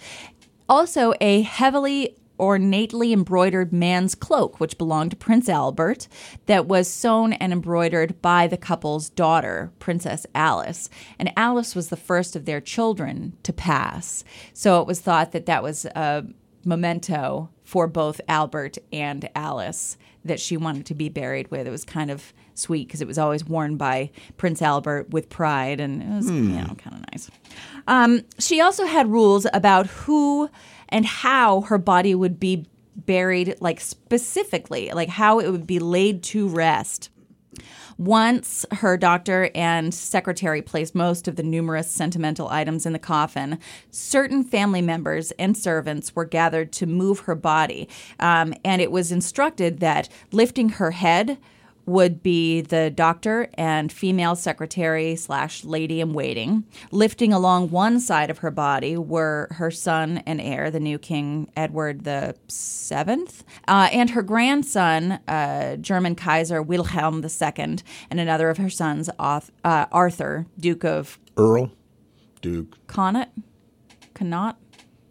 Also, 0.69 1.15
a 1.23 1.41
heavily 1.41 2.18
ornately 2.39 3.13
embroidered 3.13 3.73
man's 3.73 4.15
cloak, 4.15 4.61
which 4.61 4.79
belonged 4.79 5.11
to 5.11 5.17
Prince 5.17 5.49
Albert, 5.49 6.09
that 6.47 6.67
was 6.67 6.89
sewn 6.89 7.33
and 7.35 7.53
embroidered 7.53 8.21
by 8.23 8.47
the 8.47 8.57
couple's 8.57 9.11
daughter, 9.11 9.71
Princess 9.79 10.27
Alice. 10.35 10.89
And 11.19 11.33
Alice 11.37 11.75
was 11.75 11.89
the 11.89 11.97
first 11.97 12.37
of 12.37 12.45
their 12.45 12.61
children 12.61 13.37
to 13.43 13.53
pass. 13.53 14.25
So 14.53 14.81
it 14.81 14.87
was 14.87 15.01
thought 15.01 15.33
that 15.33 15.47
that 15.47 15.63
was 15.63 15.85
a 15.85 16.25
memento 16.65 17.51
for 17.65 17.87
both 17.87 18.21
Albert 18.29 18.79
and 18.93 19.29
Alice 19.35 19.97
that 20.25 20.41
she 20.41 20.57
wanted 20.57 20.87
to 20.87 20.95
be 20.95 21.09
buried 21.09 21.51
with. 21.51 21.67
It 21.67 21.71
was 21.71 21.85
kind 21.85 22.11
of 22.11 22.33
sweet 22.55 22.89
because 22.89 23.01
it 23.01 23.07
was 23.07 23.19
always 23.19 23.45
worn 23.45 23.77
by 23.77 24.11
Prince 24.37 24.63
Albert 24.63 25.11
with 25.11 25.29
pride, 25.29 25.81
and 25.81 26.03
it 26.03 26.09
was 26.09 26.31
you 26.31 26.33
know 26.33 26.75
kind 26.79 26.97
of 26.97 27.05
nice. 27.13 27.31
Um, 27.87 28.23
she 28.39 28.61
also 28.61 28.85
had 28.85 29.11
rules 29.11 29.47
about 29.53 29.87
who 29.87 30.51
and 30.89 31.07
how 31.07 31.63
her 31.63 31.79
body 31.79 32.15
would 32.15 32.39
be 32.41 32.67
buried, 32.97 33.57
like 33.61 33.81
specifically, 33.81 34.91
like 34.93 35.09
how 35.09 35.39
it 35.39 35.51
would 35.51 35.67
be 35.67 35.79
laid 35.79 36.23
to 36.23 36.49
rest. 36.49 37.11
Once 37.97 38.65
her 38.71 38.97
doctor 38.97 39.51
and 39.57 39.93
secretary 39.93 40.63
placed 40.63 40.95
most 40.95 41.27
of 41.27 41.35
the 41.35 41.43
numerous 41.43 41.91
sentimental 41.91 42.49
items 42.49 42.87
in 42.87 42.93
the 42.93 42.99
coffin, 42.99 43.59
certain 43.91 44.45
family 44.45 44.81
members 44.81 45.33
and 45.33 45.57
servants 45.57 46.15
were 46.15 46.25
gathered 46.25 46.71
to 46.71 46.87
move 46.87 47.21
her 47.21 47.35
body. 47.35 47.89
Um, 48.21 48.55
and 48.65 48.81
it 48.81 48.93
was 48.93 49.11
instructed 49.11 49.81
that 49.81 50.09
lifting 50.31 50.69
her 50.69 50.93
head 50.93 51.39
would 51.89 52.23
be 52.23 52.61
the 52.61 52.91
doctor 52.91 53.49
and 53.55 53.91
female 53.91 54.37
secretary 54.37 55.17
slash 55.17 55.65
lady 55.65 56.01
in 56.01 56.13
waiting. 56.13 56.65
Lifting 56.91 57.33
along 57.33 57.71
one 57.71 57.99
side 57.99 58.31
of 58.31 58.39
her 58.39 58.51
body 58.51 58.97
were 58.97 59.49
her 59.53 59.71
son 59.71 60.19
and 60.27 60.41
heir, 60.41 60.71
the 60.71 60.81
new 60.81 60.99
King 60.99 61.51
Edward 61.57 62.05
the 62.05 62.37
Seventh, 62.49 63.43
uh, 63.67 63.89
and 63.93 64.11
her 64.11 64.23
grandson, 64.23 65.13
uh, 65.27 65.77
German 65.77 66.15
Kaiser 66.15 66.63
Wilhelm 66.63 67.25
II, 67.25 67.79
and 68.11 68.21
another 68.21 68.51
of 68.51 68.59
her 68.59 68.71
sons, 68.71 69.09
uh, 69.19 69.41
Arthur, 69.65 70.47
Duke 70.59 70.85
of 70.85 71.19
Earl, 71.37 71.73
Duke. 72.43 72.77
Connaught, 72.87 73.31
Connaught, 74.15 74.59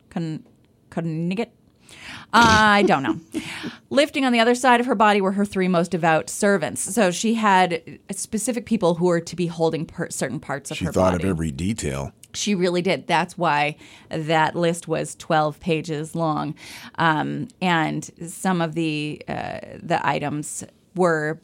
Con- 0.10 0.44
Connecticut. 0.90 1.57
I 2.34 2.84
don't 2.84 3.04
know. 3.04 3.20
Lifting 3.90 4.26
on 4.26 4.34
the 4.34 4.40
other 4.40 4.56
side 4.56 4.80
of 4.80 4.86
her 4.86 4.96
body 4.96 5.22
were 5.22 5.32
her 5.32 5.46
three 5.46 5.68
most 5.68 5.92
devout 5.92 6.30
servants. 6.30 6.82
So 6.94 7.10
she 7.10 7.36
had 7.36 8.00
specific 8.12 8.66
people 8.66 8.96
who 8.96 9.06
were 9.06 9.22
to 9.22 9.36
be 9.36 9.48
holding 9.48 9.86
per- 9.86 10.10
certain 10.10 10.40
parts 10.40 10.70
of 10.72 10.78
She 10.78 10.86
her 10.86 10.92
body. 10.92 11.14
She 11.14 11.18
thought 11.18 11.24
of 11.24 11.30
every 11.30 11.52
detail. 11.52 12.12
She 12.34 12.54
really 12.54 12.82
did. 12.82 13.08
That's 13.08 13.38
why 13.38 13.78
that 14.10 14.56
list 14.56 14.88
was 14.88 15.16
12 15.16 15.60
pages 15.60 16.16
long. 16.16 16.54
Um, 16.96 17.48
and 17.62 18.10
some 18.28 18.62
of 18.62 18.76
the 18.76 19.22
uh, 19.28 19.60
the 19.82 20.00
items 20.06 20.64
were 20.96 21.40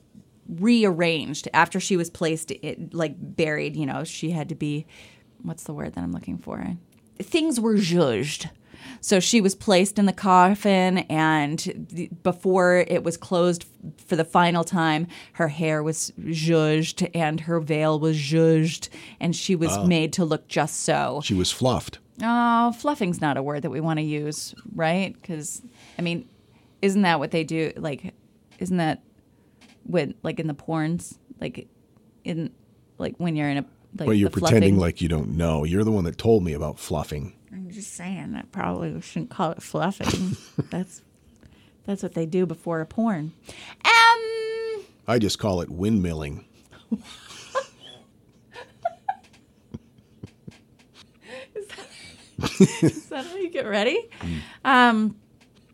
rearranged 0.48 1.48
after 1.54 1.80
she 1.80 1.96
was 1.96 2.10
placed, 2.10 2.52
it, 2.52 2.94
like 2.94 3.16
buried. 3.18 3.76
You 3.76 3.86
know, 3.86 4.04
she 4.04 4.32
had 4.32 4.50
to 4.50 4.56
be, 4.56 4.86
what's 5.42 5.64
the 5.64 5.74
word 5.74 5.94
that 5.94 6.04
I'm 6.04 6.12
looking 6.12 6.38
for? 6.38 6.76
Things 7.20 7.60
were 7.60 7.78
judged. 7.78 8.50
So 9.02 9.20
she 9.20 9.42
was 9.42 9.54
placed 9.54 10.00
in 10.00 10.06
the 10.06 10.14
coffin, 10.14 11.00
and 11.10 12.18
before 12.24 12.86
it 12.88 13.04
was 13.04 13.18
closed 13.18 13.66
f- 13.66 14.06
for 14.06 14.16
the 14.16 14.24
final 14.24 14.64
time, 14.64 15.08
her 15.34 15.50
hair 15.50 15.84
was 15.84 16.14
zhuzhed 16.22 17.10
and 17.14 17.42
her 17.42 17.60
veil 17.60 18.00
was 18.00 18.16
zhuzhed, 18.18 18.88
and 19.20 19.36
she 19.36 19.58
was 19.58 19.72
ah. 19.72 19.86
made 19.86 20.14
to 20.14 20.24
look 20.24 20.48
just 20.48 20.84
so. 20.84 21.20
She 21.22 21.34
was 21.34 21.52
fluffed. 21.52 22.00
Oh, 22.22 22.72
fluffing's 22.72 23.20
not 23.20 23.36
a 23.36 23.44
word 23.44 23.64
that 23.64 23.72
we 23.72 23.82
want 23.82 24.00
to 24.00 24.06
use, 24.06 24.56
right? 24.74 25.14
Because, 25.14 25.62
I 26.00 26.02
mean, 26.02 26.30
isn't 26.82 27.02
that 27.02 27.20
what 27.20 27.32
they 27.32 27.44
do? 27.44 27.74
Like, 27.76 28.14
isn't 28.60 28.78
that 28.78 29.02
when, 29.84 30.14
like, 30.24 30.40
in 30.40 30.48
the 30.48 30.54
porns? 30.54 31.18
Like, 31.42 31.68
in, 32.24 32.52
like, 33.00 33.16
when 33.18 33.36
you're 33.36 33.50
in 33.50 33.58
a, 33.58 33.66
like, 33.98 34.08
well, 34.08 34.16
you're 34.16 34.30
pretending 34.30 34.76
fluffing- 34.76 34.80
like 34.80 35.02
you 35.02 35.10
don't 35.10 35.30
know. 35.38 35.64
You're 35.64 35.84
the 35.84 35.92
one 35.92 36.04
that 36.06 36.18
told 36.18 36.44
me 36.44 36.54
about 36.54 36.80
fluffing. 36.80 37.34
I'm 37.52 37.70
just 37.70 37.94
saying 37.94 38.34
that 38.34 38.52
probably 38.52 38.92
we 38.92 39.02
shouldn't 39.02 39.30
call 39.30 39.52
it 39.52 39.62
fluffing. 39.62 40.38
that's, 40.70 41.02
that's 41.86 42.02
what 42.04 42.14
they 42.14 42.26
do 42.26 42.46
before 42.46 42.82
a 42.82 42.86
porn. 42.86 43.34
Um, 43.86 44.84
I 45.08 45.18
just 45.20 45.38
call 45.40 45.62
it 45.62 45.70
windmilling. 45.70 46.46
is 52.82 53.06
that 53.10 53.26
how 53.26 53.36
you 53.36 53.50
get 53.50 53.66
ready? 53.66 54.10
Mm. 54.20 54.40
Um, 54.66 55.16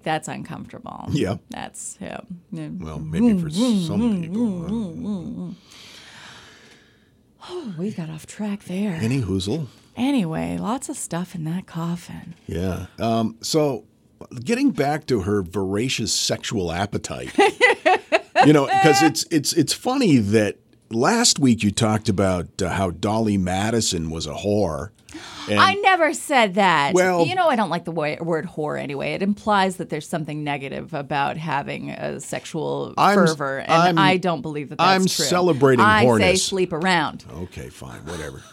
that's 0.04 0.28
uncomfortable. 0.28 1.08
Yeah. 1.12 1.38
That's, 1.50 1.98
yeah. 2.02 2.22
Well, 2.52 3.00
maybe 3.00 3.40
for 3.42 3.50
some 3.50 4.22
people. 4.22 5.56
Uh, 7.48 7.72
We 7.77 7.91
got 7.91 8.10
off 8.10 8.25
track 8.25 8.63
there. 8.65 8.93
Any 8.93 9.22
hoozle. 9.22 9.67
Anyway, 9.96 10.58
lots 10.58 10.89
of 10.89 10.98
stuff 10.98 11.36
in 11.36 11.43
that 11.43 11.65
coffin. 11.67 12.34
Yeah. 12.48 12.87
Um, 13.00 13.37
so, 13.42 13.85
getting 14.44 14.72
back 14.72 15.05
to 15.07 15.22
her 15.22 15.42
voracious 15.42 16.14
sexual 16.14 16.72
appetite, 16.72 17.37
you 18.46 18.53
know, 18.53 18.66
because 18.68 19.01
it's 19.01 19.25
it's 19.29 19.53
it's 19.53 19.74
funny 19.74 20.18
that 20.18 20.57
last 20.90 21.40
week 21.40 21.64
you 21.64 21.72
talked 21.72 22.10
about 22.10 22.62
uh, 22.62 22.70
how 22.70 22.92
Dolly 22.92 23.38
Madison 23.38 24.10
was 24.10 24.25
a 24.28 24.34
whore. 24.34 24.90
And 25.50 25.60
I 25.60 25.74
never 25.75 26.14
said 26.14 26.54
that. 26.56 26.94
Well- 26.94 27.25
you 27.25 27.34
know, 27.34 27.48
I 27.48 27.56
don't 27.56 27.70
like 27.72 27.86
the 27.86 27.92
wo- 27.92 28.18
word 28.22 28.46
whore 28.46 28.80
anyway. 28.80 29.14
It 29.14 29.24
implies 29.24 29.78
that 29.78 29.90
there's 29.90 30.08
something 30.08 30.44
negative 30.44 30.94
about 30.94 31.38
having 31.38 31.90
a 31.90 32.20
sexual 32.20 32.94
I'm- 32.98 33.16
fervor, 33.18 33.60
and 33.60 33.72
I'm- 33.72 33.98
I 33.98 34.18
don't 34.18 34.42
believe 34.42 34.70
that 34.70 34.78
that's 34.78 34.88
I'm 34.88 35.02
true. 35.08 35.25
celebrating 35.25 35.84
I 35.84 36.06
say 36.18 36.36
sleep 36.36 36.72
around. 36.72 37.25
Okay, 37.34 37.70
fine, 37.70 38.02
whatever. 38.06 38.44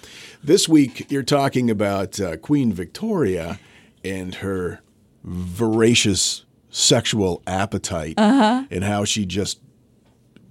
This 0.43 0.69
week 0.69 1.11
you're 1.11 1.23
talking 1.23 1.71
about 1.71 2.19
uh, 2.21 2.37
Queen 2.39 2.73
Victoria 2.73 3.59
and 4.05 4.37
her 4.37 4.81
voracious 5.25 6.45
sexual 6.71 7.43
appetite 7.47 8.15
and 8.19 8.85
how 8.85 9.05
she 9.05 9.27
just 9.27 9.61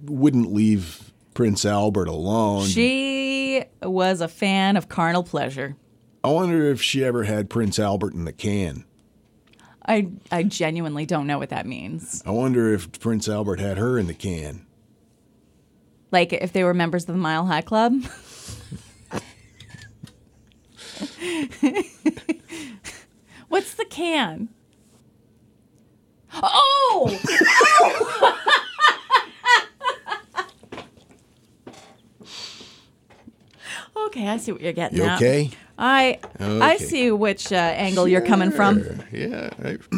wouldn't 0.04 0.52
leave 0.52 1.05
Prince 1.36 1.64
Albert 1.66 2.08
alone. 2.08 2.66
She 2.66 3.62
was 3.82 4.22
a 4.22 4.28
fan 4.28 4.76
of 4.78 4.88
carnal 4.88 5.22
pleasure. 5.22 5.76
I 6.24 6.28
wonder 6.28 6.70
if 6.70 6.80
she 6.80 7.04
ever 7.04 7.24
had 7.24 7.50
Prince 7.50 7.78
Albert 7.78 8.14
in 8.14 8.24
the 8.24 8.32
can. 8.32 8.86
I 9.86 10.08
I 10.32 10.44
genuinely 10.44 11.04
don't 11.04 11.26
know 11.26 11.38
what 11.38 11.50
that 11.50 11.66
means. 11.66 12.22
I 12.24 12.30
wonder 12.30 12.72
if 12.72 12.98
Prince 13.00 13.28
Albert 13.28 13.60
had 13.60 13.76
her 13.76 13.98
in 13.98 14.06
the 14.06 14.14
can. 14.14 14.64
Like 16.10 16.32
if 16.32 16.54
they 16.54 16.64
were 16.64 16.72
members 16.72 17.02
of 17.02 17.08
the 17.08 17.20
Mile 17.20 17.44
High 17.44 17.60
Club. 17.60 17.92
What's 23.48 23.74
the 23.74 23.84
can? 23.90 24.48
Oh! 26.32 27.20
oh! 27.80 28.62
okay, 34.06 34.28
I 34.28 34.36
see 34.36 34.52
what 34.52 34.60
you're 34.60 34.72
getting 34.72 34.98
You 34.98 35.04
at. 35.04 35.16
okay? 35.16 35.50
I 35.78 36.18
I 36.40 36.76
see 36.78 37.10
which 37.10 37.52
uh, 37.52 37.56
angle 37.56 38.08
you're 38.08 38.20
coming 38.26 38.50
from. 38.50 39.02
Yeah. 39.12 39.50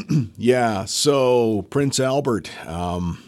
Yeah. 0.36 0.84
So 0.86 1.62
Prince 1.70 2.00
Albert 2.00 2.50
um, 2.66 3.22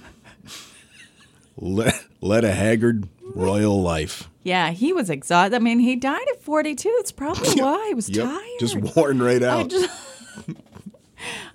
led, 1.56 1.94
led 2.20 2.44
a 2.44 2.52
haggard 2.52 3.08
royal 3.34 3.80
life. 3.82 4.28
Yeah, 4.42 4.70
he 4.70 4.92
was 4.92 5.10
exhausted. 5.10 5.54
I 5.54 5.58
mean, 5.58 5.78
he 5.80 5.96
died 5.96 6.26
at 6.32 6.42
42. 6.42 6.92
That's 6.98 7.12
probably 7.12 7.50
why 7.62 7.84
he 7.88 7.94
was 7.94 8.08
Yep. 8.08 8.26
tired. 8.26 8.42
Just 8.58 8.76
worn 8.96 9.22
right 9.22 9.42
out. 9.42 9.60
I 9.60 9.62
just. 9.64 9.90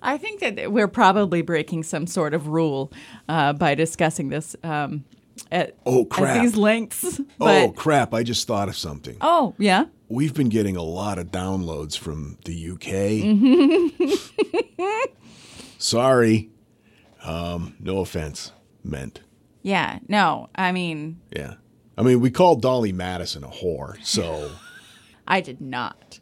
I 0.01 0.17
think 0.19 0.39
that 0.41 0.71
we're 0.71 0.87
probably 0.87 1.41
breaking 1.41 1.81
some 1.83 2.05
sort 2.05 2.35
of 2.35 2.47
rule 2.47 2.91
uh, 3.27 3.53
by 3.53 3.73
discussing 3.73 4.29
this 4.29 4.55
um, 4.63 5.03
at, 5.51 5.75
Oh, 5.85 6.01
at 6.03 6.09
crap. 6.09 6.41
these 6.41 6.55
lengths. 6.55 7.19
oh, 7.41 7.73
crap. 7.75 8.13
I 8.13 8.23
just 8.23 8.47
thought 8.47 8.67
of 8.69 8.77
something. 8.77 9.17
oh, 9.21 9.53
yeah. 9.57 9.85
We've 10.07 10.33
been 10.35 10.49
getting 10.49 10.75
a 10.75 10.83
lot 10.83 11.17
of 11.17 11.27
downloads 11.31 11.97
from 11.97 12.37
the 12.45 12.71
UK. 12.71 13.25
Mm-hmm. 13.25 14.93
Sorry. 15.77 16.49
Um, 17.23 17.75
no 17.79 17.99
offense 17.99 18.51
meant. 18.83 19.21
Yeah. 19.63 19.99
No, 20.07 20.49
I 20.55 20.71
mean, 20.71 21.19
Yeah. 21.35 21.55
I 21.97 22.03
mean, 22.03 22.19
we 22.19 22.29
called 22.29 22.61
Dolly 22.61 22.91
Madison 22.91 23.43
a 23.43 23.47
whore, 23.47 23.97
so 24.05 24.51
I 25.27 25.39
did 25.41 25.61
not. 25.61 26.19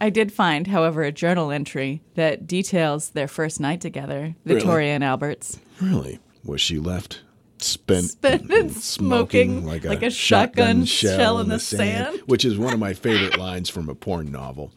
I 0.00 0.08
did 0.08 0.32
find, 0.32 0.68
however, 0.68 1.02
a 1.02 1.10
journal 1.12 1.50
entry 1.50 2.00
that 2.14 2.46
details 2.46 3.10
their 3.10 3.26
first 3.26 3.58
night 3.60 3.80
together, 3.80 4.34
Victoria 4.44 4.94
and 4.94 5.02
Albert's. 5.02 5.58
really, 5.80 6.20
was 6.44 6.60
she 6.60 6.78
left 6.78 7.22
spent, 7.64 8.06
Spent 8.06 8.50
and 8.52 8.72
smoking 8.72 9.66
like 9.66 9.84
a, 9.84 9.88
like 9.88 10.02
a 10.02 10.10
shotgun 10.10 10.84
shell, 10.84 11.18
shell 11.18 11.38
in 11.38 11.44
in 11.44 11.50
the, 11.50 11.58
sand, 11.58 12.14
sand? 12.14 12.22
which 12.26 12.44
is 12.44 12.58
one 12.58 12.72
of 12.72 12.78
my 12.78 12.92
favorite 12.92 13.38
lines 13.38 13.68
from 13.68 13.88
a 13.88 13.94
porn 13.94 14.30
novel 14.30 14.72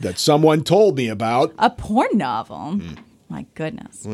that 0.00 0.18
someone 0.18 0.64
told 0.64 0.96
me 0.96 1.08
about. 1.08 1.54
A 1.58 1.70
porn 1.70 2.08
novel. 2.14 2.72
Hmm. 2.72 2.94
My 3.28 3.46
goodness. 3.54 4.04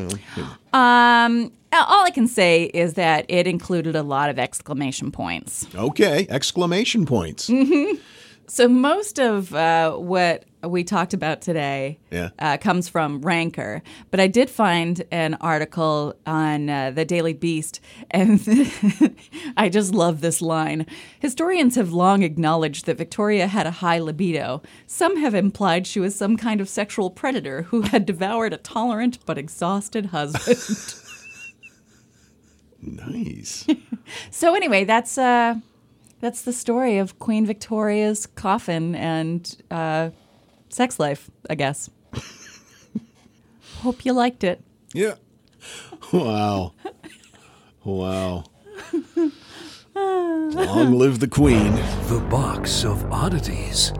Um, 0.71 1.51
all 1.73 2.05
I 2.05 2.11
can 2.13 2.25
say 2.25 2.65
is 2.73 2.93
that 2.93 3.25
it 3.27 3.47
included 3.47 3.93
a 3.97 4.03
lot 4.03 4.29
of 4.29 4.39
exclamation 4.39 5.11
points. 5.11 5.67
Okay, 5.75 6.25
exclamation 6.29 7.05
points. 7.05 7.49
Mm-hmm. 7.49 7.97
So 8.47 8.69
most 8.69 9.19
of 9.19 9.53
uh, 9.53 9.91
what 9.97 10.45
we 10.63 10.83
talked 10.83 11.13
about 11.13 11.41
today 11.41 11.99
Yeah. 12.11 12.29
uh, 12.37 12.57
comes 12.57 12.89
from 12.89 13.21
Ranker, 13.21 13.81
but 14.11 14.19
I 14.19 14.27
did 14.27 14.49
find 14.49 15.03
an 15.11 15.35
article 15.41 16.15
on 16.25 16.69
uh, 16.69 16.91
the 16.91 17.05
Daily 17.05 17.31
Beast, 17.33 17.79
and 18.11 18.39
I 19.57 19.69
just 19.69 19.93
love 19.93 20.19
this 20.21 20.41
line. 20.41 20.85
Historians 21.19 21.75
have 21.75 21.93
long 21.93 22.23
acknowledged 22.23 22.85
that 22.87 22.97
Victoria 22.97 23.47
had 23.47 23.67
a 23.67 23.71
high 23.71 23.99
libido. 23.99 24.61
Some 24.85 25.17
have 25.17 25.33
implied 25.33 25.87
she 25.87 25.99
was 26.01 26.13
some 26.15 26.35
kind 26.35 26.59
of 26.59 26.67
sexual 26.67 27.09
predator 27.09 27.61
who 27.63 27.81
had 27.83 28.05
devoured 28.05 28.51
a 28.53 28.57
tolerant 28.57 29.19
but 29.25 29.37
exhausted 29.37 30.07
husband. 30.07 30.95
Nice. 32.81 33.67
so 34.31 34.55
anyway, 34.55 34.85
that's 34.85 35.17
uh, 35.17 35.55
that's 36.21 36.43
the 36.43 36.53
story 36.53 36.97
of 36.97 37.19
Queen 37.19 37.45
Victoria's 37.45 38.25
coffin 38.25 38.95
and 38.95 39.57
uh, 39.69 40.11
sex 40.69 40.99
life, 40.99 41.29
I 41.49 41.55
guess. 41.55 41.89
Hope 43.79 44.05
you 44.05 44.13
liked 44.13 44.43
it. 44.43 44.61
yeah. 44.93 45.15
Wow. 46.13 46.73
Wow. 47.83 48.43
Long 49.95 50.97
live 50.97 51.19
the 51.19 51.27
queen. 51.27 51.75
The 52.07 52.25
Box 52.29 52.83
of 52.85 53.03
Oddities. 53.11 53.93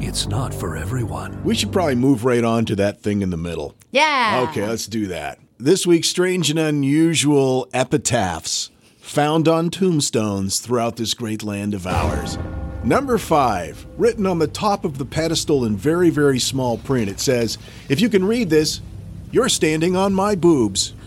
It's 0.00 0.26
not 0.26 0.52
for 0.52 0.76
everyone. 0.76 1.42
We 1.44 1.54
should 1.54 1.72
probably 1.72 1.94
move 1.94 2.24
right 2.24 2.44
on 2.44 2.64
to 2.66 2.76
that 2.76 3.00
thing 3.00 3.22
in 3.22 3.30
the 3.30 3.36
middle. 3.36 3.74
Yeah. 3.90 4.46
Okay, 4.50 4.66
let's 4.66 4.86
do 4.86 5.06
that. 5.08 5.38
This 5.58 5.86
week's 5.86 6.08
strange 6.08 6.50
and 6.50 6.58
unusual 6.58 7.68
epitaphs 7.72 8.70
found 9.00 9.46
on 9.48 9.70
tombstones 9.70 10.58
throughout 10.60 10.96
this 10.96 11.14
great 11.14 11.42
land 11.42 11.74
of 11.74 11.86
ours. 11.86 12.36
Number 12.84 13.16
five, 13.16 13.86
written 13.96 14.26
on 14.26 14.38
the 14.38 14.46
top 14.46 14.84
of 14.84 14.98
the 14.98 15.06
pedestal 15.06 15.64
in 15.64 15.74
very, 15.76 16.10
very 16.10 16.38
small 16.38 16.76
print, 16.76 17.08
it 17.08 17.18
says, 17.18 17.56
If 17.88 18.00
you 18.00 18.10
can 18.10 18.26
read 18.26 18.50
this, 18.50 18.80
you're 19.32 19.48
standing 19.48 19.96
on 19.96 20.12
my 20.14 20.34
boobs. 20.34 20.92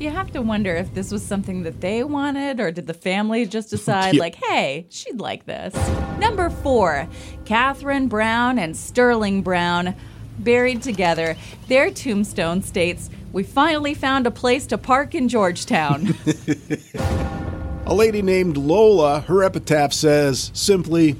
You 0.00 0.10
have 0.10 0.30
to 0.30 0.42
wonder 0.42 0.76
if 0.76 0.94
this 0.94 1.10
was 1.10 1.24
something 1.24 1.64
that 1.64 1.80
they 1.80 2.04
wanted, 2.04 2.60
or 2.60 2.70
did 2.70 2.86
the 2.86 2.94
family 2.94 3.44
just 3.46 3.68
decide, 3.70 4.14
Yeah. 4.14 4.20
like, 4.20 4.36
hey, 4.36 4.86
she'd 4.90 5.18
like 5.18 5.44
this? 5.44 5.74
Number 6.20 6.50
four, 6.50 7.08
Catherine 7.44 8.06
Brown 8.06 8.60
and 8.60 8.76
Sterling 8.76 9.42
Brown 9.42 9.96
buried 10.38 10.82
together. 10.82 11.36
Their 11.66 11.90
tombstone 11.90 12.62
states, 12.62 13.10
We 13.32 13.42
finally 13.42 13.92
found 13.92 14.28
a 14.28 14.30
place 14.30 14.68
to 14.68 14.78
park 14.78 15.16
in 15.16 15.28
Georgetown. 15.28 16.14
A 17.88 17.94
lady 17.94 18.20
named 18.20 18.58
Lola, 18.58 19.20
her 19.20 19.42
epitaph 19.42 19.94
says 19.94 20.50
simply, 20.52 21.16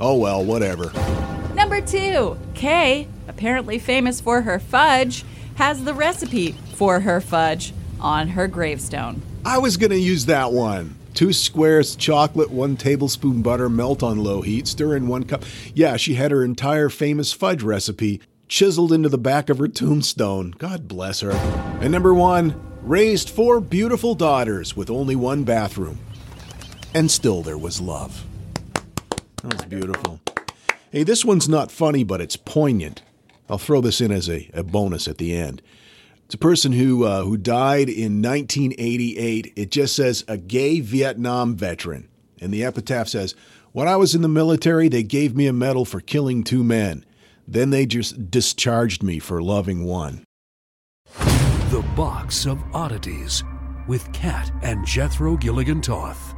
Oh 0.00 0.16
well, 0.16 0.44
whatever. 0.44 0.92
Number 1.56 1.80
two, 1.80 2.38
Kay, 2.54 3.08
apparently 3.26 3.80
famous 3.80 4.20
for 4.20 4.42
her 4.42 4.60
fudge, 4.60 5.24
has 5.56 5.82
the 5.82 5.92
recipe 5.92 6.52
for 6.76 7.00
her 7.00 7.20
fudge 7.20 7.74
on 7.98 8.28
her 8.28 8.46
gravestone. 8.46 9.20
I 9.44 9.58
was 9.58 9.76
going 9.76 9.90
to 9.90 9.98
use 9.98 10.26
that 10.26 10.52
one. 10.52 10.94
Two 11.12 11.32
squares 11.32 11.96
chocolate, 11.96 12.52
one 12.52 12.76
tablespoon 12.76 13.42
butter, 13.42 13.68
melt 13.68 14.04
on 14.04 14.18
low 14.18 14.42
heat, 14.42 14.68
stir 14.68 14.94
in 14.94 15.08
one 15.08 15.24
cup. 15.24 15.42
Yeah, 15.74 15.96
she 15.96 16.14
had 16.14 16.30
her 16.30 16.44
entire 16.44 16.88
famous 16.88 17.32
fudge 17.32 17.64
recipe 17.64 18.20
chiseled 18.46 18.92
into 18.92 19.08
the 19.08 19.18
back 19.18 19.48
of 19.48 19.58
her 19.58 19.66
tombstone. 19.66 20.54
God 20.56 20.86
bless 20.86 21.18
her. 21.18 21.32
And 21.80 21.90
number 21.90 22.14
one, 22.14 22.54
raised 22.82 23.28
four 23.28 23.60
beautiful 23.60 24.14
daughters 24.14 24.76
with 24.76 24.88
only 24.88 25.16
one 25.16 25.42
bathroom. 25.42 25.98
And 26.94 27.10
still 27.10 27.42
there 27.42 27.58
was 27.58 27.80
love. 27.80 28.24
That 29.42 29.54
was 29.54 29.64
beautiful. 29.64 30.20
Hey, 30.90 31.04
this 31.04 31.24
one's 31.24 31.48
not 31.48 31.70
funny, 31.70 32.04
but 32.04 32.20
it's 32.20 32.36
poignant. 32.36 33.02
I'll 33.48 33.58
throw 33.58 33.80
this 33.80 34.00
in 34.00 34.12
as 34.12 34.28
a, 34.28 34.50
a 34.52 34.62
bonus 34.62 35.08
at 35.08 35.18
the 35.18 35.34
end. 35.34 35.62
It's 36.26 36.34
a 36.34 36.38
person 36.38 36.72
who 36.72 37.04
uh, 37.04 37.24
who 37.24 37.36
died 37.36 37.88
in 37.88 38.22
1988. 38.22 39.52
It 39.56 39.70
just 39.70 39.96
says 39.96 40.24
a 40.28 40.36
gay 40.36 40.80
Vietnam 40.80 41.56
veteran, 41.56 42.08
and 42.40 42.52
the 42.52 42.64
epitaph 42.64 43.08
says, 43.08 43.34
"When 43.72 43.88
I 43.88 43.96
was 43.96 44.14
in 44.14 44.22
the 44.22 44.28
military, 44.28 44.88
they 44.88 45.02
gave 45.02 45.34
me 45.36 45.46
a 45.46 45.52
medal 45.52 45.84
for 45.84 46.00
killing 46.00 46.44
two 46.44 46.62
men. 46.64 47.04
Then 47.46 47.70
they 47.70 47.84
just 47.84 48.30
discharged 48.30 49.02
me 49.02 49.18
for 49.18 49.42
loving 49.42 49.84
one." 49.84 50.24
The 51.70 51.84
Box 51.96 52.46
of 52.46 52.62
Oddities 52.72 53.44
with 53.86 54.10
Kat 54.12 54.50
and 54.62 54.86
Jethro 54.86 55.36
Gilligan 55.36 55.80
Toth. 55.80 56.34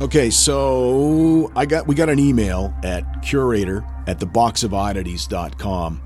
Okay, 0.00 0.28
so 0.28 1.50
I 1.56 1.66
got 1.66 1.86
we 1.86 1.94
got 1.94 2.08
an 2.08 2.18
email 2.18 2.74
at 2.82 3.22
curator 3.22 3.84
at 4.06 4.18
theboxofoddities.com 4.18 6.02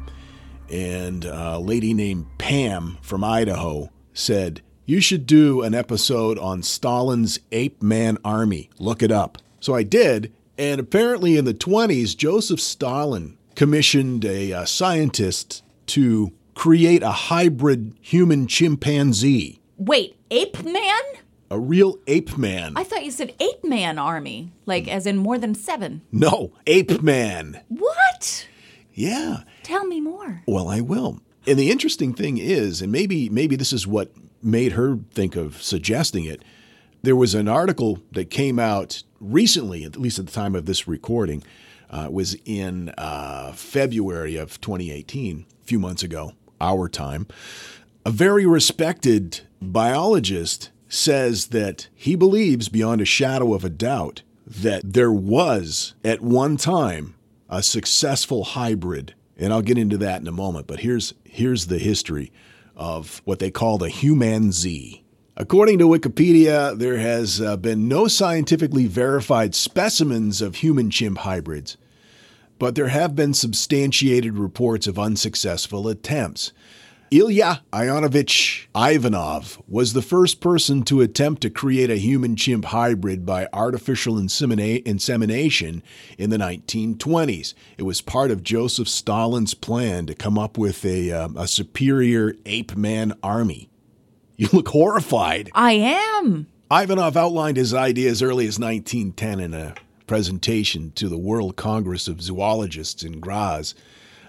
and 0.71 1.25
a 1.25 1.59
lady 1.59 1.95
named 1.95 2.27
Pam 2.39 2.99
from 3.01 3.25
Idaho 3.25 3.91
said, 4.13 4.61
You 4.85 5.01
should 5.01 5.27
do 5.27 5.63
an 5.63 5.75
episode 5.75 6.39
on 6.39 6.63
Stalin's 6.63 7.41
ape 7.51 7.83
man 7.83 8.19
army. 8.25 8.69
Look 8.79 9.03
it 9.03 9.11
up. 9.11 9.39
So 9.61 9.75
I 9.75 9.83
did, 9.83 10.33
and 10.59 10.81
apparently 10.81 11.37
in 11.37 11.45
the 11.47 11.55
20s, 11.55 12.17
Joseph 12.17 12.61
Stalin 12.61 13.37
commissioned 13.55 14.25
a, 14.25 14.53
uh 14.53 14.65
scientist 14.67 15.65
to 15.87 16.33
create 16.55 17.03
a 17.03 17.11
hybrid 17.11 17.95
human 18.01 18.47
chimpanzee, 18.47 19.61
Wait, 19.79 20.17
Ape 20.31 20.63
Man? 20.65 21.03
A 21.51 21.59
real 21.59 21.99
ape 22.07 22.37
man. 22.37 22.73
I 22.77 22.85
thought 22.85 23.05
you 23.05 23.11
said 23.11 23.35
Ape 23.41 23.65
Man 23.65 23.99
Army, 23.99 24.53
like 24.67 24.89
as 24.89 25.07
in 25.07 25.17
more 25.17 25.39
than 25.39 25.55
seven. 25.55 26.03
no, 26.13 26.53
ape 26.67 27.03
man. 27.03 27.61
What? 27.69 28.47
Yeah. 28.93 29.43
Tell 29.63 29.87
me 29.87 30.01
more. 30.01 30.43
Well, 30.47 30.69
I 30.69 30.81
will. 30.81 31.21
And 31.47 31.59
the 31.59 31.71
interesting 31.71 32.13
thing 32.13 32.37
is, 32.39 32.83
and 32.83 32.93
maybe 32.93 33.29
maybe 33.29 33.57
this 33.57 33.73
is 33.73 33.87
what 33.87 34.13
made 34.43 34.73
her 34.73 34.99
think 35.13 35.37
of 35.37 35.63
suggesting 35.63 36.25
it. 36.25 36.43
There 37.03 37.17
was 37.17 37.35
an 37.35 37.49
article 37.49 38.01
that 38.13 38.29
came 38.31 38.59
out 38.59 39.03
recently, 39.21 39.85
at 39.85 39.97
least 39.97 40.19
at 40.19 40.27
the 40.27 40.33
time 40.33 40.55
of 40.55 40.67
this 40.67 40.89
recording, 40.89 41.43
uh, 41.91 42.09
was 42.11 42.37
in 42.45 42.93
uh, 42.99 43.53
February 43.53 44.37
of 44.37 44.61
2018, 44.61 45.47
a 45.63 45.65
few 45.65 45.79
months 45.79 46.03
ago, 46.03 46.33
our 46.61 46.89
time. 46.89 47.27
A 48.05 48.11
very 48.11 48.47
respected 48.47 49.41
biologist 49.63 50.71
says 50.89 51.49
that 51.49 51.89
he 51.95 52.17
believes 52.17 52.69
beyond 52.69 53.01
a 53.01 53.07
shadow 53.07 53.55
of 53.55 53.65
a 53.65 53.71
doubt 53.71 54.23
that 54.47 54.81
there 54.85 55.13
was 55.13 55.95
at 56.03 56.21
one 56.21 56.57
time 56.57 57.15
a 57.49 57.63
successful 57.63 58.45
hybrid 58.45 59.15
and 59.37 59.53
I'll 59.53 59.63
get 59.63 59.79
into 59.79 59.99
that 59.99 60.21
in 60.21 60.27
a 60.27 60.33
moment 60.33 60.67
but 60.67 60.81
here's 60.81 61.15
here's 61.25 61.67
the 61.67 61.79
history 61.79 62.33
of 62.79 63.21
what 63.25 63.41
they 63.41 63.51
call 63.51 63.77
the 63.77 63.91
humanzee. 63.91 65.03
According 65.37 65.79
to 65.79 65.89
Wikipedia, 65.89 66.77
there 66.79 66.99
has 66.99 67.41
uh, 67.41 67.57
been 67.57 67.89
no 67.89 68.09
scientifically 68.09 68.87
verified 68.87 69.55
specimens 69.55 70.41
of 70.41 70.57
human 70.57 70.91
chimp 70.91 71.19
hybrids, 71.19 71.77
but 72.59 72.77
there 72.77 72.89
have 72.89 73.15
been 73.15 73.35
substantiated 73.35 74.39
reports 74.39 74.87
of 74.87 74.99
unsuccessful 74.99 75.89
attempts. 75.89 76.53
Ilya 77.11 77.63
Ivanovich 77.73 78.69
Ivanov 78.77 79.63
was 79.67 79.93
the 79.93 80.03
first 80.03 80.41
person 80.41 80.83
to 80.85 81.01
attempt 81.01 81.43
to 81.43 81.51
create 81.51 81.91
a 81.91 81.97
human 81.97 82.37
chimp 82.37 82.67
hybrid 82.67 83.25
by 83.25 83.49
artificial 83.53 84.17
insemina- 84.17 84.85
insemination 84.85 85.83
in 86.19 86.31
the 86.31 86.37
1920s. 86.37 87.55
It 87.79 87.85
was 87.85 88.01
part 88.01 88.31
of 88.31 88.43
Joseph 88.43 88.89
Stalin's 88.89 89.55
plan 89.55 90.07
to 90.07 90.15
come 90.15 90.39
up 90.39 90.59
with 90.59 90.85
a, 90.85 91.11
um, 91.13 91.37
a 91.37 91.49
superior 91.49 92.35
ape 92.45 92.77
man 92.77 93.15
army. 93.23 93.71
You 94.37 94.49
look 94.53 94.69
horrified. 94.69 95.51
I 95.55 95.73
am. 95.73 96.47
Ivanov 96.71 97.17
outlined 97.17 97.57
his 97.57 97.73
idea 97.73 98.11
as 98.11 98.23
early 98.23 98.47
as 98.47 98.59
1910 98.59 99.41
in 99.41 99.55
a 99.55 99.75
presentation 100.07 100.93
to 100.93 101.09
the 101.09 101.19
World 101.19 101.57
Congress 101.57 102.07
of 102.07 102.21
Zoologists 102.21 103.03
in 103.03 103.21
Graz. 103.21 103.75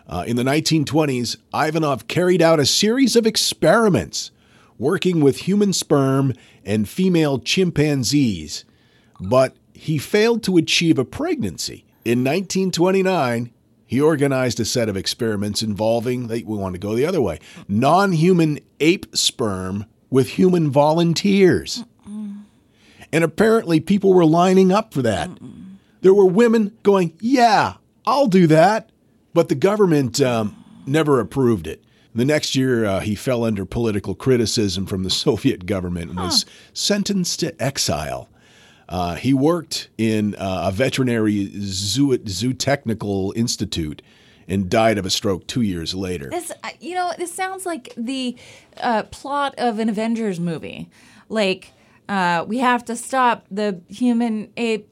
Uh, 0.09 0.23
in 0.25 0.35
the 0.35 0.43
1920s, 0.43 1.37
Ivanov 1.53 2.07
carried 2.07 2.41
out 2.41 2.59
a 2.59 2.65
series 2.65 3.15
of 3.15 3.27
experiments 3.27 4.31
working 4.79 5.21
with 5.21 5.41
human 5.41 5.71
sperm 5.71 6.33
and 6.65 6.89
female 6.89 7.37
chimpanzees, 7.37 8.65
but 9.19 9.55
he 9.73 9.99
failed 9.99 10.41
to 10.43 10.57
achieve 10.57 10.97
a 10.97 11.05
pregnancy. 11.05 11.85
In 12.03 12.23
1929, 12.23 13.51
he 13.85 14.01
organized 14.01 14.59
a 14.59 14.65
set 14.65 14.89
of 14.89 14.97
experiments 14.97 15.61
involving, 15.61 16.27
we 16.27 16.43
want 16.43 16.73
to 16.73 16.79
go 16.79 16.95
the 16.95 17.05
other 17.05 17.21
way, 17.21 17.39
non 17.67 18.11
human 18.13 18.59
ape 18.79 19.15
sperm 19.15 19.85
with 20.09 20.29
human 20.29 20.71
volunteers. 20.71 21.83
And 23.11 23.23
apparently, 23.23 23.79
people 23.79 24.13
were 24.13 24.25
lining 24.25 24.71
up 24.71 24.93
for 24.93 25.01
that. 25.01 25.29
There 26.01 26.13
were 26.13 26.25
women 26.25 26.77
going, 26.83 27.13
Yeah, 27.19 27.75
I'll 28.05 28.27
do 28.27 28.47
that. 28.47 28.91
But 29.33 29.49
the 29.49 29.55
government 29.55 30.21
um, 30.21 30.63
never 30.85 31.19
approved 31.19 31.67
it. 31.67 31.83
The 32.15 32.25
next 32.25 32.55
year, 32.55 32.85
uh, 32.85 32.99
he 33.01 33.15
fell 33.15 33.43
under 33.43 33.65
political 33.65 34.15
criticism 34.15 34.85
from 34.85 35.03
the 35.03 35.09
Soviet 35.25 35.65
government 35.65 36.09
and 36.11 36.19
was 36.19 36.45
sentenced 36.73 37.39
to 37.41 37.61
exile. 37.61 38.29
Uh, 38.87 39.15
he 39.15 39.33
worked 39.33 39.89
in 39.99 40.33
uh, 40.35 40.63
a 40.65 40.71
veterinary 40.71 41.51
zoo, 41.61 42.17
zootechnical 42.17 43.31
institute 43.35 44.01
and 44.47 44.67
died 44.67 44.97
of 44.97 45.05
a 45.05 45.11
stroke 45.11 45.45
two 45.45 45.61
years 45.61 45.93
later. 45.93 46.27
This, 46.31 46.51
uh, 46.63 46.69
you 46.79 46.95
know, 46.95 47.11
this 47.17 47.31
sounds 47.31 47.67
like 47.67 47.93
the 47.95 48.35
uh, 48.77 49.03
plot 49.03 49.53
of 49.59 49.77
an 49.77 49.89
Avengers 49.89 50.39
movie. 50.39 50.89
Like, 51.29 51.71
uh, 52.09 52.43
we 52.47 52.57
have 52.57 52.83
to 52.85 52.95
stop 52.95 53.45
the 53.51 53.81
human 53.87 54.51
ape 54.57 54.91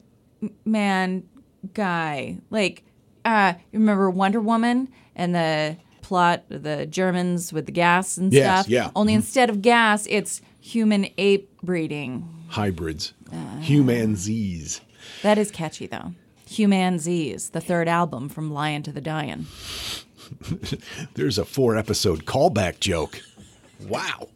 man 0.64 1.28
guy. 1.74 2.38
Like, 2.50 2.84
uh, 3.28 3.52
you 3.72 3.78
remember 3.78 4.10
Wonder 4.10 4.40
Woman 4.40 4.88
and 5.14 5.34
the 5.34 5.76
plot, 6.02 6.44
the 6.48 6.86
Germans 6.86 7.52
with 7.52 7.66
the 7.66 7.72
gas 7.72 8.16
and 8.16 8.32
Yes, 8.32 8.60
stuff? 8.64 8.70
yeah. 8.70 8.90
Only 8.96 9.14
instead 9.14 9.50
of 9.50 9.60
gas, 9.62 10.06
it's 10.08 10.40
human 10.60 11.08
ape 11.18 11.50
breeding. 11.62 12.26
Hybrids, 12.48 13.12
humanzees. 13.60 14.80
That 15.22 15.36
is 15.38 15.50
catchy, 15.50 15.86
though. 15.86 16.14
Humanzees, 16.48 17.50
the 17.52 17.60
third 17.60 17.88
album 17.88 18.28
from 18.30 18.50
Lion 18.52 18.82
to 18.84 18.92
the 18.92 19.00
Dying. 19.02 19.46
There's 21.14 21.38
a 21.38 21.44
four 21.44 21.76
episode 21.76 22.24
callback 22.24 22.80
joke. 22.80 23.20
Wow. 23.86 24.28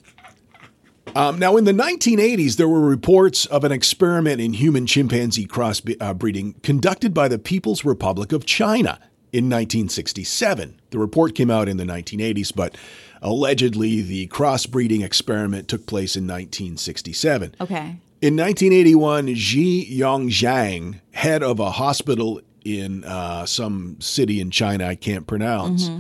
Um, 1.15 1.39
now, 1.39 1.57
in 1.57 1.65
the 1.65 1.73
1980s, 1.73 2.57
there 2.57 2.69
were 2.69 2.81
reports 2.81 3.45
of 3.47 3.65
an 3.65 3.73
experiment 3.73 4.41
in 4.41 4.55
human 4.55 4.87
chimpanzee 4.87 5.47
crossbreeding 5.47 6.63
conducted 6.63 7.13
by 7.13 7.29
the 7.29 7.39
People's 7.39 7.85
Republic 7.85 8.33
of 8.33 8.47
China 8.47 8.99
in 9.33 9.45
1967. 9.45 10.81
The 10.91 10.99
report 10.99 11.35
came 11.35 11.51
out 11.51 11.69
in 11.69 11.77
the 11.77 11.85
1980s, 11.85 12.55
but 12.55 12.77
allegedly 13.21 14.01
the 14.01 14.29
crossbreeding 14.29 15.05
experiment 15.05 15.69
took 15.69 15.87
place 15.87 16.17
in 16.17 16.25
1967. 16.25 17.57
Okay. 17.61 17.97
In 18.23 18.37
1981, 18.37 19.35
Ji 19.35 19.99
Yongxiang, 19.99 21.01
head 21.13 21.43
of 21.43 21.61
a 21.61 21.73
hospital 21.73 22.41
in 22.65 23.05
uh, 23.05 23.45
some 23.45 23.97
city 24.01 24.41
in 24.41 24.51
China 24.51 24.87
I 24.87 24.95
can't 24.95 25.27
pronounce, 25.27 25.91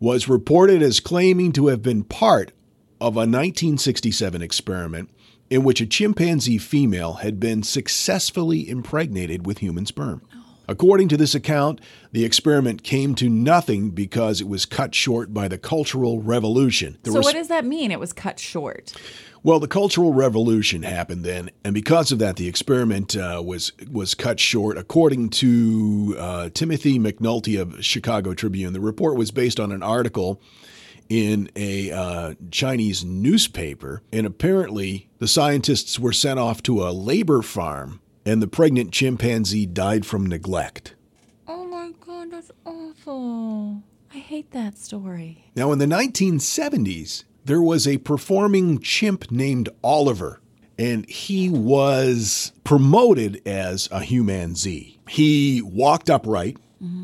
was 0.00 0.28
reported 0.28 0.82
as 0.82 1.00
claiming 1.00 1.52
to 1.52 1.68
have 1.68 1.82
been 1.82 2.02
part 2.02 2.52
of 3.00 3.16
a 3.16 3.26
1967 3.26 4.42
experiment 4.42 5.10
in 5.50 5.62
which 5.62 5.80
a 5.80 5.86
chimpanzee 5.86 6.58
female 6.58 7.14
had 7.14 7.38
been 7.38 7.62
successfully 7.62 8.68
impregnated 8.68 9.46
with 9.46 9.58
human 9.58 9.86
sperm. 9.86 10.22
According 10.68 11.08
to 11.08 11.16
this 11.16 11.34
account, 11.34 11.80
the 12.10 12.24
experiment 12.24 12.82
came 12.82 13.14
to 13.16 13.28
nothing 13.28 13.90
because 13.90 14.40
it 14.40 14.48
was 14.48 14.66
cut 14.66 14.94
short 14.94 15.32
by 15.32 15.46
the 15.46 15.58
Cultural 15.58 16.20
Revolution. 16.20 16.98
So, 17.04 17.20
what 17.20 17.34
does 17.34 17.48
that 17.48 17.64
mean? 17.64 17.92
It 17.92 18.00
was 18.00 18.12
cut 18.12 18.40
short. 18.40 18.92
well, 19.44 19.60
the 19.60 19.68
Cultural 19.68 20.12
Revolution 20.12 20.82
happened 20.82 21.24
then, 21.24 21.50
and 21.62 21.72
because 21.72 22.10
of 22.10 22.18
that, 22.18 22.34
the 22.34 22.48
experiment 22.48 23.16
uh, 23.16 23.40
was 23.44 23.72
was 23.88 24.14
cut 24.14 24.40
short. 24.40 24.76
According 24.76 25.30
to 25.30 26.16
uh, 26.18 26.48
Timothy 26.52 26.98
McNulty 26.98 27.60
of 27.60 27.84
Chicago 27.84 28.34
Tribune, 28.34 28.72
the 28.72 28.80
report 28.80 29.16
was 29.16 29.30
based 29.30 29.60
on 29.60 29.70
an 29.70 29.84
article 29.84 30.40
in 31.08 31.50
a 31.56 31.90
uh, 31.90 32.34
Chinese 32.50 33.04
newspaper, 33.04 34.02
and 34.12 34.26
apparently 34.26 35.08
the 35.18 35.28
scientists 35.28 35.98
were 35.98 36.12
sent 36.12 36.38
off 36.38 36.62
to 36.64 36.82
a 36.82 36.90
labor 36.90 37.42
farm, 37.42 38.00
and 38.24 38.42
the 38.42 38.48
pregnant 38.48 38.92
chimpanzee 38.92 39.66
died 39.66 40.04
from 40.04 40.26
neglect. 40.26 40.94
Oh 41.46 41.64
my 41.66 41.92
god, 42.04 42.30
that's 42.30 42.50
awful. 42.64 43.82
I 44.14 44.18
hate 44.18 44.50
that 44.52 44.78
story. 44.78 45.44
Now, 45.54 45.72
in 45.72 45.78
the 45.78 45.86
1970s, 45.86 47.24
there 47.44 47.62
was 47.62 47.86
a 47.86 47.98
performing 47.98 48.80
chimp 48.80 49.30
named 49.30 49.68
Oliver, 49.84 50.40
and 50.78 51.08
he 51.08 51.48
was 51.48 52.52
promoted 52.64 53.40
as 53.46 53.88
a 53.92 54.00
humanzee. 54.00 54.98
He 55.08 55.62
walked 55.62 56.10
upright. 56.10 56.56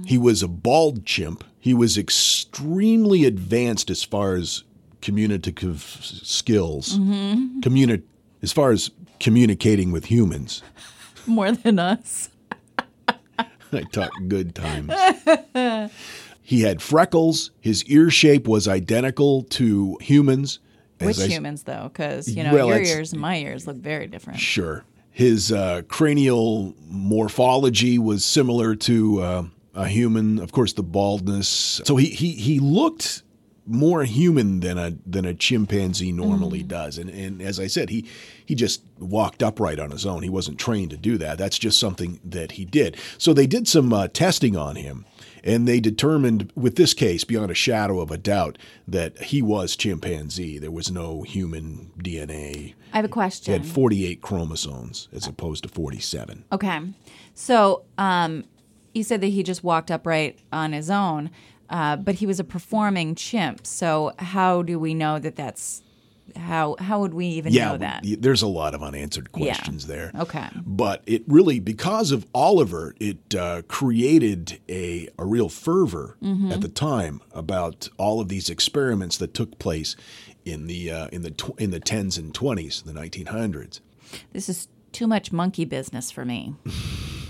He 0.04 0.18
was 0.18 0.42
a 0.42 0.48
bald 0.48 1.06
chimp. 1.06 1.44
He 1.62 1.75
was 1.75 1.96
extremely 1.96 3.25
advanced 3.25 3.88
as 3.88 4.03
far 4.03 4.35
as 4.35 4.64
communicative 5.01 5.81
skills, 5.81 6.98
communi- 6.98 8.03
as 8.42 8.51
far 8.53 8.72
as 8.72 8.90
communicating 9.20 9.92
with 9.92 10.07
humans. 10.07 10.61
More 11.25 11.53
than 11.53 11.79
us. 11.79 12.31
I 13.38 13.83
talk 13.92 14.11
good 14.27 14.57
times. 14.57 14.92
he 16.42 16.62
had 16.62 16.83
freckles. 16.83 17.53
His 17.61 17.85
ear 17.85 18.11
shape 18.11 18.48
was 18.48 18.66
identical 18.66 19.44
to 19.44 19.96
humans. 20.01 20.59
Which 21.01 21.20
I 21.20 21.29
humans, 21.29 21.62
though? 21.62 21.90
Because, 21.92 22.29
you 22.29 22.42
know, 22.42 22.53
Well, 22.53 22.66
your 22.70 22.83
ears 22.83 23.12
and 23.12 23.22
my 23.22 23.37
ears 23.37 23.68
look 23.68 23.77
very 23.77 24.09
different. 24.09 24.40
Sure. 24.40 24.85
His 25.12 25.53
uh, 25.53 25.83
cranial 25.87 26.75
morphology 26.88 27.98
was 28.01 28.25
similar 28.25 28.75
to 28.75 29.20
uh, 29.22 29.42
a 29.74 29.88
human. 29.88 30.38
Of 30.38 30.52
course, 30.52 30.72
the 30.72 30.82
baldness. 30.82 31.80
So 31.85 31.96
he 31.96 32.06
he 32.06 32.32
he 32.32 32.58
looked 32.58 33.22
more 33.66 34.02
human 34.04 34.61
than 34.61 34.78
a 34.78 34.92
than 35.06 35.24
a 35.24 35.35
chimpanzee 35.35 36.12
normally 36.12 36.62
does. 36.62 36.98
And 36.98 37.08
and 37.11 37.40
as 37.40 37.61
I 37.61 37.66
said, 37.66 37.90
he 37.90 38.06
he 38.44 38.54
just 38.54 38.82
walked 38.98 39.42
upright 39.42 39.78
on 39.78 39.90
his 39.90 40.04
own. 40.04 40.22
He 40.22 40.30
wasn't 40.30 40.58
trained 40.58 40.90
to 40.90 40.96
do 40.96 41.16
that. 41.18 41.38
That's 41.38 41.58
just 41.58 41.78
something 41.78 42.20
that 42.24 42.52
he 42.52 42.64
did. 42.64 42.96
So 43.18 43.32
they 43.32 43.46
did 43.46 43.68
some 43.68 43.92
uh, 43.92 44.08
testing 44.08 44.56
on 44.56 44.76
him. 44.76 45.04
And 45.44 45.66
they 45.66 45.80
determined, 45.80 46.52
with 46.54 46.76
this 46.76 46.94
case, 46.94 47.24
beyond 47.24 47.50
a 47.50 47.54
shadow 47.54 47.98
of 47.98 48.12
a 48.12 48.16
doubt, 48.16 48.58
that 48.87 49.20
he 49.24 49.42
was 49.42 49.74
chimpanzee. 49.74 50.56
There 50.56 50.70
was 50.70 50.88
no 50.88 51.22
human 51.22 51.90
DNA. 51.98 52.74
I 52.92 52.96
have 52.96 53.04
a 53.04 53.08
question. 53.08 53.52
He 53.52 53.58
had 53.58 53.68
48 53.68 54.22
chromosomes 54.22 55.08
as 55.12 55.26
opposed 55.26 55.64
to 55.64 55.68
47. 55.68 56.44
Okay. 56.52 56.80
So, 57.35 57.82
um, 57.98 58.44
you 58.94 59.02
said 59.02 59.20
that 59.20 59.28
he 59.28 59.42
just 59.42 59.62
walked 59.64 59.90
upright 59.90 60.38
on 60.52 60.72
his 60.72 60.90
own, 60.90 61.31
uh, 61.70 61.96
but 61.96 62.16
he 62.16 62.26
was 62.26 62.38
a 62.40 62.44
performing 62.44 63.14
chimp. 63.14 63.66
So, 63.66 64.12
how 64.18 64.62
do 64.62 64.78
we 64.78 64.94
know 64.94 65.18
that 65.18 65.37
that's 65.37 65.83
how? 66.37 66.76
How 66.78 67.00
would 67.00 67.14
we 67.14 67.26
even 67.26 67.52
know 67.52 67.76
that? 67.76 68.05
there's 68.18 68.42
a 68.42 68.46
lot 68.46 68.74
of 68.74 68.83
unanswered 68.83 69.33
questions 69.33 69.87
there. 69.87 70.12
Okay. 70.14 70.48
But 70.64 71.02
it 71.07 71.24
really, 71.26 71.59
because 71.61 72.11
of 72.12 72.26
Oliver, 72.35 72.94
it 73.00 73.35
uh, 73.35 73.62
created 73.68 74.61
a, 74.68 75.09
a 75.18 75.24
real 75.24 75.48
fervor 75.48 76.16
Mm-hmm. 76.22 76.52
at 76.52 76.61
the 76.61 76.68
time 76.68 77.20
about 77.33 77.88
all 77.98 78.20
of 78.20 78.28
these 78.28 78.48
experiments 78.48 79.16
that 79.18 79.35
took 79.35 79.59
place 79.59 79.96
in 80.44 80.66
the 80.66 80.90
uh, 80.90 81.07
in 81.09 81.22
the 81.22 81.31
tw- 81.31 81.59
in 81.61 81.70
the 81.70 81.81
tens 81.81 82.16
and 82.18 82.35
twenties, 82.35 82.83
the 82.83 82.92
1900s. 82.92 83.81
This 84.33 84.48
is 84.48 84.68
too 84.92 85.07
much 85.07 85.33
monkey 85.33 85.64
business 85.64 86.11
for 86.11 86.24
me. 86.24 86.55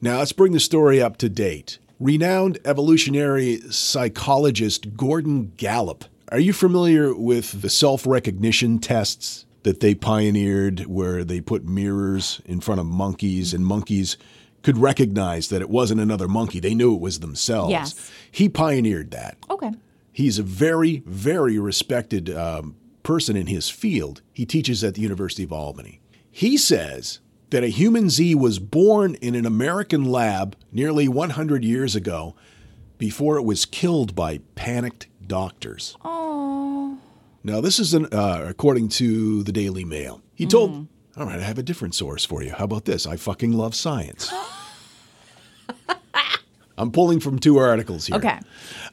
Now, 0.00 0.18
let's 0.18 0.32
bring 0.32 0.52
the 0.52 0.60
story 0.60 1.00
up 1.00 1.16
to 1.18 1.28
date. 1.28 1.78
Renowned 1.98 2.58
evolutionary 2.64 3.60
psychologist 3.70 4.96
Gordon 4.96 5.52
Gallup. 5.56 6.04
Are 6.30 6.38
you 6.38 6.52
familiar 6.52 7.14
with 7.14 7.62
the 7.62 7.70
self 7.70 8.06
recognition 8.06 8.78
tests 8.78 9.46
that 9.62 9.80
they 9.80 9.94
pioneered, 9.94 10.80
where 10.86 11.24
they 11.24 11.40
put 11.40 11.64
mirrors 11.64 12.42
in 12.44 12.60
front 12.60 12.80
of 12.80 12.86
monkeys 12.86 13.54
and 13.54 13.64
monkeys 13.64 14.16
could 14.62 14.76
recognize 14.76 15.48
that 15.48 15.62
it 15.62 15.70
wasn't 15.70 16.00
another 16.00 16.28
monkey? 16.28 16.60
They 16.60 16.74
knew 16.74 16.94
it 16.94 17.00
was 17.00 17.20
themselves. 17.20 17.70
Yes. 17.70 18.12
He 18.30 18.48
pioneered 18.48 19.12
that. 19.12 19.38
Okay. 19.48 19.72
He's 20.12 20.38
a 20.38 20.42
very, 20.42 21.02
very 21.06 21.58
respected 21.58 22.28
um, 22.30 22.76
person 23.02 23.36
in 23.36 23.46
his 23.46 23.70
field. 23.70 24.20
He 24.32 24.44
teaches 24.44 24.84
at 24.84 24.94
the 24.94 25.00
University 25.00 25.44
of 25.44 25.52
Albany. 25.52 26.00
He 26.30 26.58
says 26.58 27.20
that 27.50 27.62
a 27.62 27.68
humanzee 27.68 28.34
was 28.34 28.58
born 28.58 29.14
in 29.16 29.34
an 29.34 29.46
American 29.46 30.04
lab 30.04 30.56
nearly 30.72 31.08
100 31.08 31.64
years 31.64 31.94
ago 31.94 32.34
before 32.98 33.36
it 33.36 33.42
was 33.42 33.64
killed 33.64 34.14
by 34.14 34.38
panicked 34.54 35.06
doctors. 35.26 35.96
Oh. 36.04 36.98
Now, 37.44 37.60
this 37.60 37.78
is 37.78 37.94
an, 37.94 38.06
uh, 38.06 38.44
according 38.48 38.88
to 38.90 39.42
the 39.42 39.52
Daily 39.52 39.84
Mail. 39.84 40.22
He 40.34 40.46
told, 40.46 40.88
all 41.16 41.26
right, 41.26 41.38
I 41.38 41.42
have 41.42 41.58
a 41.58 41.62
different 41.62 41.94
source 41.94 42.24
for 42.24 42.42
you. 42.42 42.52
How 42.52 42.64
about 42.64 42.84
this? 42.84 43.06
I 43.06 43.16
fucking 43.16 43.52
love 43.52 43.74
science. 43.74 44.32
I'm 46.78 46.92
pulling 46.92 47.20
from 47.20 47.38
two 47.38 47.56
articles 47.56 48.06
here. 48.06 48.16
Okay. 48.16 48.38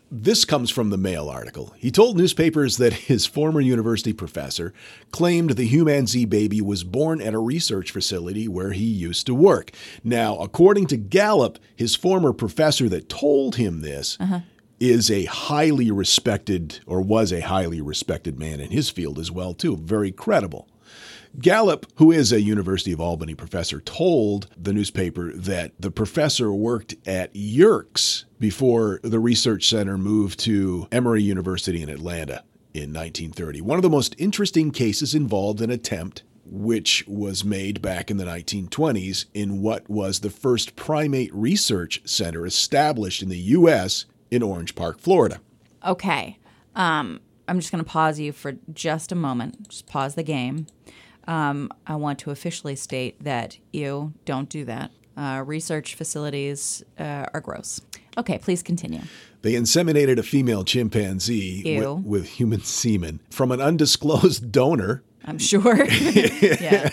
This 0.10 0.46
comes 0.46 0.70
from 0.70 0.90
the 0.90 0.98
Mail 0.98 1.28
article. 1.28 1.74
He 1.78 1.92
told 1.92 2.18
newspapers 2.18 2.78
that 2.78 2.94
his 2.94 3.26
former 3.26 3.60
university 3.60 4.14
professor 4.14 4.74
claimed 5.12 5.52
the 5.52 5.68
humanzee 5.68 6.30
baby 6.30 6.62
was 6.62 6.84
born 6.84 7.22
at 7.22 7.34
a 7.34 7.40
research 7.40 7.92
facility 7.92 8.48
where 8.48 8.72
he 8.72 8.86
used 8.86 9.26
to 9.26 9.36
work. 9.36 9.72
Now, 10.04 10.38
according 10.38 10.88
to 10.88 10.98
Gallup, 10.98 11.60
his 11.76 11.96
former 11.96 12.32
professor 12.32 12.88
that 12.90 13.10
told 13.10 13.56
him 13.56 13.82
this 13.82 14.18
uh-huh. 14.20 14.42
is 14.80 15.12
a 15.12 15.26
highly 15.26 15.92
respected 15.92 16.80
or 16.86 17.02
was 17.02 17.34
a 17.34 17.42
highly 17.42 17.82
respected 17.82 18.40
man 18.40 18.60
in 18.60 18.72
his 18.72 18.90
field 18.90 19.20
as 19.20 19.32
well 19.32 19.54
too, 19.54 19.76
very 19.78 20.12
credible. 20.12 20.68
Gallup, 21.40 21.88
who 21.96 22.12
is 22.12 22.32
a 22.32 22.42
University 22.42 22.92
of 22.92 23.02
Albany 23.02 23.34
professor, 23.34 23.82
told 23.82 24.48
the 24.56 24.74
newspaper 24.74 25.34
that 25.34 25.72
the 25.80 25.92
professor 25.92 26.54
worked 26.54 26.96
at 27.08 27.32
Yerkes 27.34 28.26
before 28.40 29.00
the 29.04 29.20
research 29.20 29.68
center 29.68 29.98
moved 29.98 30.40
to 30.42 30.88
Emory 30.92 31.24
University 31.24 31.82
in 31.82 31.90
Atlanta 31.90 32.44
in 32.74 32.94
1930. 32.94 33.62
One 33.62 33.78
of 33.78 33.84
the 33.84 33.90
most 33.90 34.16
interesting 34.18 34.72
cases 34.72 35.16
involved 35.16 35.62
an 35.62 35.70
attempt 35.70 36.24
which 36.46 37.04
was 37.08 37.44
made 37.44 37.82
back 37.82 38.12
in 38.12 38.18
the 38.18 38.26
1920s 38.26 39.26
in 39.34 39.62
what 39.62 39.90
was 39.90 40.20
the 40.20 40.30
first 40.30 40.76
primate 40.76 41.34
research 41.34 42.02
center 42.06 42.46
established 42.46 43.24
in 43.24 43.30
the 43.30 43.38
U.S. 43.38 44.06
in 44.30 44.44
Orange 44.44 44.76
Park, 44.76 45.00
Florida. 45.00 45.40
Okay. 45.86 46.38
Um, 46.76 47.22
I'm 47.48 47.60
just 47.60 47.72
going 47.72 47.84
to 47.84 47.90
pause 47.90 48.20
you 48.20 48.32
for 48.32 48.54
just 48.72 49.12
a 49.12 49.16
moment. 49.16 49.70
Just 49.70 49.88
pause 49.88 50.16
the 50.16 50.24
game. 50.24 50.68
Um, 51.28 51.72
I 51.88 51.96
want 51.96 52.20
to 52.20 52.32
officially 52.32 52.76
state 52.76 53.24
that 53.24 53.58
you 53.72 54.14
don't 54.26 54.50
do 54.50 54.66
that. 54.66 54.92
Uh, 55.16 55.44
research 55.46 55.96
facilities 55.96 56.84
uh, 57.00 57.26
are 57.34 57.42
gross. 57.42 57.82
Okay, 58.18 58.38
please 58.40 58.64
continue. 58.64 59.02
They 59.42 59.54
inseminated 59.54 60.18
a 60.18 60.24
female 60.24 60.64
chimpanzee 60.64 61.80
with, 61.80 62.06
with 62.06 62.30
human 62.30 62.62
semen 62.64 63.20
from 63.30 63.52
an 63.52 63.62
undisclosed 63.62 64.52
donor. 64.52 65.04
I'm 65.26 65.38
sure. 65.38 65.86
yeah. 65.92 66.90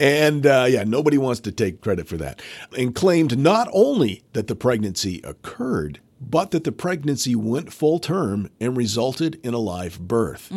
And 0.00 0.46
uh, 0.46 0.66
yeah, 0.68 0.84
nobody 0.84 1.18
wants 1.18 1.40
to 1.40 1.52
take 1.52 1.80
credit 1.80 2.08
for 2.08 2.16
that. 2.16 2.40
And 2.76 2.94
claimed 2.94 3.38
not 3.38 3.68
only 3.72 4.22
that 4.32 4.46
the 4.46 4.56
pregnancy 4.56 5.20
occurred, 5.22 6.00
but 6.20 6.50
that 6.52 6.64
the 6.64 6.72
pregnancy 6.72 7.34
went 7.34 7.72
full 7.72 7.98
term 7.98 8.50
and 8.60 8.76
resulted 8.76 9.38
in 9.42 9.54
a 9.54 9.58
live 9.58 10.00
birth. 10.00 10.50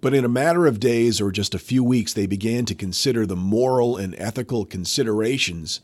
But 0.00 0.14
in 0.14 0.24
a 0.24 0.28
matter 0.28 0.66
of 0.66 0.78
days 0.78 1.20
or 1.20 1.32
just 1.32 1.54
a 1.54 1.58
few 1.58 1.82
weeks, 1.82 2.12
they 2.12 2.26
began 2.26 2.64
to 2.66 2.74
consider 2.74 3.26
the 3.26 3.34
moral 3.36 3.96
and 3.96 4.14
ethical 4.16 4.64
considerations, 4.64 5.80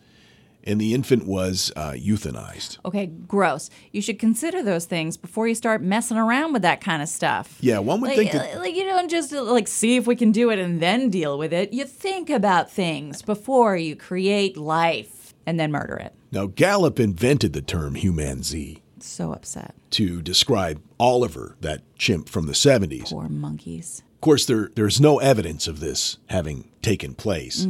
and 0.63 0.81
the 0.81 0.95
infant 0.95 1.27
was 1.27 1.73
uh, 1.75 1.93
euthanized. 1.93 2.79
Okay, 2.85 3.07
gross. 3.07 3.71
You 3.93 4.01
should 4.01 4.19
consider 4.21 4.63
those 4.63 4.85
things 4.85 5.17
before 5.17 5.49
you 5.49 5.55
start 5.55 5.83
messing 5.83 6.17
around 6.17 6.53
with 6.53 6.63
that 6.63 6.81
kind 6.81 7.03
of 7.03 7.09
stuff. 7.09 7.59
Yeah, 7.61 7.81
one 7.81 8.01
would 8.01 8.09
Like, 8.09 8.17
think 8.17 8.33
that. 8.33 8.57
uh, 8.57 8.61
like 8.61 8.75
you 8.77 8.85
don't 8.85 9.11
just 9.11 9.33
like 9.33 9.67
see 9.69 9.97
if 9.97 10.07
we 10.07 10.15
can 10.17 10.31
do 10.33 10.51
it 10.51 10.59
and 10.61 10.81
then 10.81 11.11
deal 11.11 11.37
with 11.37 11.53
it. 11.53 11.73
You 11.73 11.85
think 11.85 12.31
about 12.31 12.71
things 12.71 13.21
before 13.21 13.77
you 13.77 13.97
create 13.97 14.57
life 14.57 15.35
and 15.45 15.59
then 15.59 15.73
murder 15.73 15.97
it. 15.97 16.15
Now, 16.31 16.47
Gallup 16.47 16.99
invented 17.01 17.53
the 17.53 17.63
term 17.63 17.95
humanzee 17.97 18.81
So 19.05 19.33
upset. 19.33 19.75
to 19.91 20.23
describe 20.23 20.81
Oliver, 20.99 21.57
that 21.61 21.83
chimp 21.99 22.29
from 22.29 22.47
the 22.47 22.53
70s. 22.53 23.11
Poor 23.11 23.29
monkeys. 23.29 24.03
Of 24.15 24.21
course, 24.21 24.47
there, 24.47 24.71
there's 24.75 25.01
no 25.01 25.19
evidence 25.19 25.69
of 25.69 25.81
this 25.81 26.17
having 26.31 26.69
taken 26.83 27.15
place. 27.15 27.67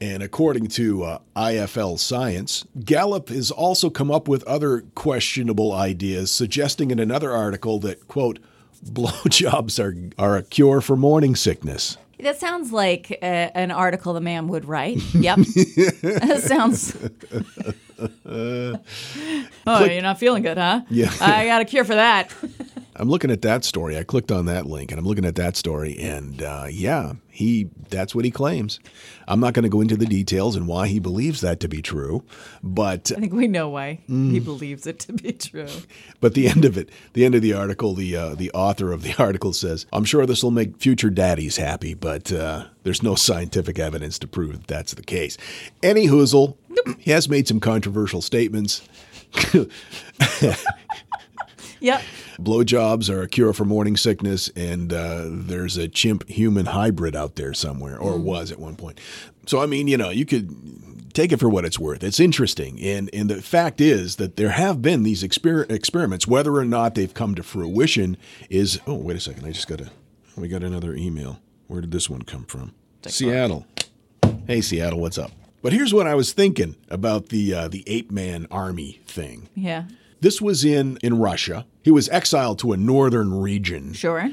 And 0.00 0.22
according 0.22 0.68
to 0.68 1.04
uh, 1.04 1.18
IFL 1.36 1.98
Science, 1.98 2.64
Gallup 2.84 3.28
has 3.28 3.50
also 3.50 3.90
come 3.90 4.10
up 4.10 4.28
with 4.28 4.42
other 4.44 4.82
questionable 4.94 5.72
ideas, 5.72 6.30
suggesting 6.30 6.90
in 6.90 6.98
another 6.98 7.32
article 7.32 7.78
that, 7.80 8.08
quote, 8.08 8.38
blowjobs 8.84 9.78
are, 9.82 9.94
are 10.22 10.36
a 10.36 10.42
cure 10.42 10.80
for 10.80 10.96
morning 10.96 11.34
sickness. 11.36 11.96
That 12.20 12.38
sounds 12.38 12.72
like 12.72 13.18
uh, 13.22 13.24
an 13.26 13.70
article 13.70 14.14
the 14.14 14.20
man 14.20 14.48
would 14.48 14.64
write. 14.64 14.98
Yep. 15.14 15.36
that 16.02 16.42
sounds. 16.46 16.96
oh, 18.26 18.78
you're 19.66 20.02
not 20.02 20.18
feeling 20.18 20.42
good, 20.42 20.58
huh? 20.58 20.82
Yeah. 20.90 21.12
I 21.20 21.46
got 21.46 21.60
a 21.62 21.64
cure 21.64 21.84
for 21.84 21.94
that. 21.94 22.34
I'm 22.98 23.08
looking 23.08 23.30
at 23.30 23.42
that 23.42 23.64
story. 23.64 23.96
I 23.98 24.04
clicked 24.04 24.32
on 24.32 24.46
that 24.46 24.66
link 24.66 24.90
and 24.90 24.98
I'm 24.98 25.06
looking 25.06 25.24
at 25.24 25.34
that 25.36 25.56
story, 25.56 25.98
and 25.98 26.42
uh, 26.42 26.66
yeah, 26.70 27.12
he 27.28 27.68
that's 27.90 28.14
what 28.14 28.24
he 28.24 28.30
claims. 28.30 28.80
I'm 29.28 29.40
not 29.40 29.52
going 29.54 29.64
to 29.64 29.68
go 29.68 29.80
into 29.80 29.96
the 29.96 30.06
details 30.06 30.56
and 30.56 30.66
why 30.66 30.88
he 30.88 30.98
believes 30.98 31.40
that 31.42 31.60
to 31.60 31.68
be 31.68 31.82
true, 31.82 32.24
but 32.62 33.12
I 33.16 33.20
think 33.20 33.32
we 33.32 33.48
know 33.48 33.68
why 33.68 34.00
Mm. 34.08 34.30
he 34.30 34.40
believes 34.40 34.86
it 34.86 34.98
to 35.00 35.12
be 35.12 35.32
true. 35.32 35.68
But 36.20 36.34
the 36.34 36.48
end 36.48 36.64
of 36.64 36.78
it, 36.78 36.88
the 37.12 37.24
end 37.24 37.34
of 37.34 37.42
the 37.42 37.52
article, 37.52 37.94
the 37.94 38.16
uh, 38.16 38.34
the 38.34 38.50
author 38.52 38.92
of 38.92 39.02
the 39.02 39.14
article 39.22 39.52
says, 39.52 39.84
"I'm 39.92 40.04
sure 40.04 40.24
this 40.26 40.42
will 40.42 40.50
make 40.50 40.78
future 40.78 41.10
daddies 41.10 41.56
happy, 41.58 41.94
but 41.94 42.32
uh, 42.32 42.66
there's 42.82 43.02
no 43.02 43.14
scientific 43.14 43.78
evidence 43.78 44.18
to 44.20 44.26
prove 44.26 44.52
that 44.52 44.66
that's 44.66 44.94
the 44.94 45.02
case." 45.02 45.36
Any 45.82 46.06
hoozle, 46.08 46.56
he 46.98 47.10
has 47.10 47.28
made 47.28 47.46
some 47.48 47.60
controversial 47.60 48.22
statements. 48.22 48.82
Yep. 51.78 52.02
Blowjobs 52.38 53.08
are 53.08 53.22
a 53.22 53.28
cure 53.28 53.52
for 53.52 53.64
morning 53.64 53.96
sickness, 53.96 54.48
and 54.56 54.92
uh, 54.92 55.24
there's 55.26 55.76
a 55.76 55.88
chimp 55.88 56.28
human 56.28 56.66
hybrid 56.66 57.16
out 57.16 57.36
there 57.36 57.54
somewhere, 57.54 57.98
or 57.98 58.18
was 58.18 58.52
at 58.52 58.58
one 58.58 58.76
point. 58.76 59.00
So, 59.46 59.60
I 59.60 59.66
mean, 59.66 59.88
you 59.88 59.96
know, 59.96 60.10
you 60.10 60.26
could 60.26 61.14
take 61.14 61.32
it 61.32 61.38
for 61.38 61.48
what 61.48 61.64
it's 61.64 61.78
worth. 61.78 62.04
It's 62.04 62.20
interesting. 62.20 62.80
And, 62.80 63.08
and 63.12 63.30
the 63.30 63.40
fact 63.40 63.80
is 63.80 64.16
that 64.16 64.36
there 64.36 64.50
have 64.50 64.82
been 64.82 65.02
these 65.02 65.22
exper- 65.22 65.70
experiments. 65.70 66.26
Whether 66.26 66.54
or 66.54 66.64
not 66.64 66.94
they've 66.94 67.12
come 67.12 67.34
to 67.36 67.42
fruition 67.42 68.16
is. 68.50 68.80
Oh, 68.86 68.94
wait 68.94 69.16
a 69.16 69.20
second. 69.20 69.46
I 69.46 69.52
just 69.52 69.68
got 69.68 69.80
a. 69.80 69.90
We 70.36 70.48
got 70.48 70.62
another 70.62 70.94
email. 70.94 71.40
Where 71.66 71.80
did 71.80 71.92
this 71.92 72.10
one 72.10 72.22
come 72.22 72.44
from? 72.44 72.74
Seattle. 73.06 73.66
Hey, 74.46 74.60
Seattle, 74.60 75.00
what's 75.00 75.16
up? 75.16 75.30
But 75.62 75.72
here's 75.72 75.94
what 75.94 76.06
I 76.06 76.14
was 76.14 76.32
thinking 76.32 76.76
about 76.90 77.30
the 77.30 77.54
uh, 77.54 77.68
the 77.68 77.82
ape 77.86 78.10
man 78.10 78.46
army 78.50 79.00
thing. 79.06 79.48
Yeah. 79.54 79.84
This 80.20 80.40
was 80.40 80.64
in 80.64 80.98
in 81.02 81.18
Russia. 81.18 81.66
He 81.82 81.90
was 81.90 82.08
exiled 82.08 82.58
to 82.60 82.72
a 82.72 82.76
northern 82.76 83.32
region. 83.34 83.92
Sure. 83.92 84.30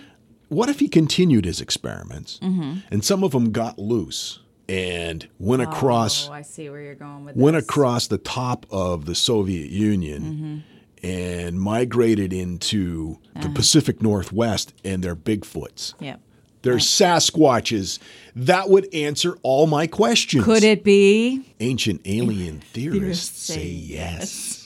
What 0.50 0.70
if 0.70 0.80
he 0.80 0.88
continued 0.88 1.46
his 1.46 1.60
experiments 1.62 2.40
Mm-hmm. 2.42 2.80
and 2.92 3.04
some 3.04 3.24
of 3.24 3.32
them 3.32 3.52
got 3.52 3.80
loose 3.80 4.40
and 4.70 5.28
went 5.40 5.62
across 5.62 6.30
Oh, 6.30 6.34
I 6.34 6.42
see 6.44 6.70
where 6.70 6.82
you're 6.82 6.96
going 6.96 7.26
with 7.26 7.36
went 7.36 7.56
this. 7.56 7.64
across 7.66 8.08
the 8.08 8.18
top 8.18 8.66
of 8.72 9.06
the 9.06 9.16
Soviet 9.16 9.70
Union 9.70 10.22
Mm-hmm. 10.24 11.08
and 11.08 11.60
migrated 11.60 12.32
into 12.34 13.18
the 13.34 13.40
Uh-huh. 13.48 13.54
Pacific 13.56 14.02
Northwest 14.02 14.74
and 14.86 15.04
they're 15.04 15.16
Bigfoots. 15.16 15.94
Yep. 16.00 16.20
They're 16.62 16.76
Sasquatches. 16.78 18.00
That 18.36 18.70
would 18.70 18.88
answer 18.94 19.38
all 19.44 19.68
my 19.68 19.86
questions. 19.88 20.46
Could 20.46 20.64
it 20.64 20.84
be? 20.84 21.54
Ancient 21.60 22.02
alien 22.06 22.62
theorists 22.62 22.92
Theorists 23.02 23.40
say 23.48 23.54
say 23.56 23.68
yes. 23.68 24.63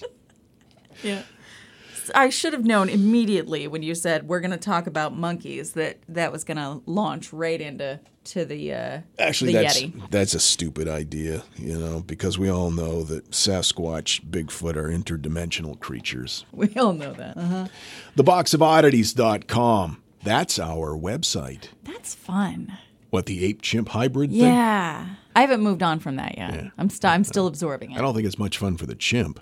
Yeah. 1.04 1.24
I 2.16 2.30
should 2.30 2.54
have 2.54 2.64
known 2.64 2.88
immediately 2.88 3.68
when 3.68 3.84
you 3.84 3.94
said 3.94 4.30
we're 4.30 4.40
going 4.40 4.52
to 4.52 4.58
talk 4.58 4.88
about 4.88 5.18
monkeys 5.18 5.74
that 5.74 5.98
that 6.08 6.32
was 6.32 6.46
going 6.46 6.56
to 6.58 6.82
launch 6.86 7.34
right 7.34 7.60
into 7.60 8.00
to 8.26 8.46
the 8.46 8.74
uh, 8.74 9.00
Actually, 9.20 9.54
the 9.54 9.60
that's 9.60 9.82
Yeti. 9.82 10.10
that's 10.10 10.34
a 10.34 10.40
stupid 10.40 10.88
idea, 10.88 11.44
you 11.58 11.78
know, 11.78 12.02
because 12.02 12.38
we 12.38 12.50
all 12.50 12.72
know 12.72 13.04
that 13.04 13.32
Sasquatch, 13.32 14.22
Bigfoot 14.26 14.76
are 14.78 14.90
interdimensional 14.90 15.78
creatures. 15.80 16.46
We 16.54 16.74
all 16.76 16.94
know 16.94 17.12
that. 17.14 17.38
Uh-huh. 17.38 17.68
Theboxofoddities.com. 18.16 20.02
That's 20.24 20.60
our 20.60 20.98
website. 20.98 21.70
That's 21.84 22.16
fun. 22.16 22.78
What 23.10 23.26
the 23.28 23.46
ape 23.46 23.62
chimp 23.62 23.90
hybrid 23.90 24.32
thing? 24.32 24.42
Yeah. 24.42 25.08
I 25.36 25.42
haven't 25.42 25.62
moved 25.62 25.84
on 25.84 26.00
from 26.00 26.18
that 26.18 26.38
yet. 26.38 26.54
Yeah. 26.54 26.70
I'm 26.78 26.90
st- 26.90 27.14
I'm 27.14 27.24
still 27.24 27.48
absorbing 27.48 27.92
it. 27.92 27.98
I 27.98 28.02
don't 28.02 28.14
think 28.14 28.26
it's 28.28 28.40
much 28.40 28.58
fun 28.58 28.76
for 28.76 28.86
the 28.86 28.96
chimp. 28.96 29.40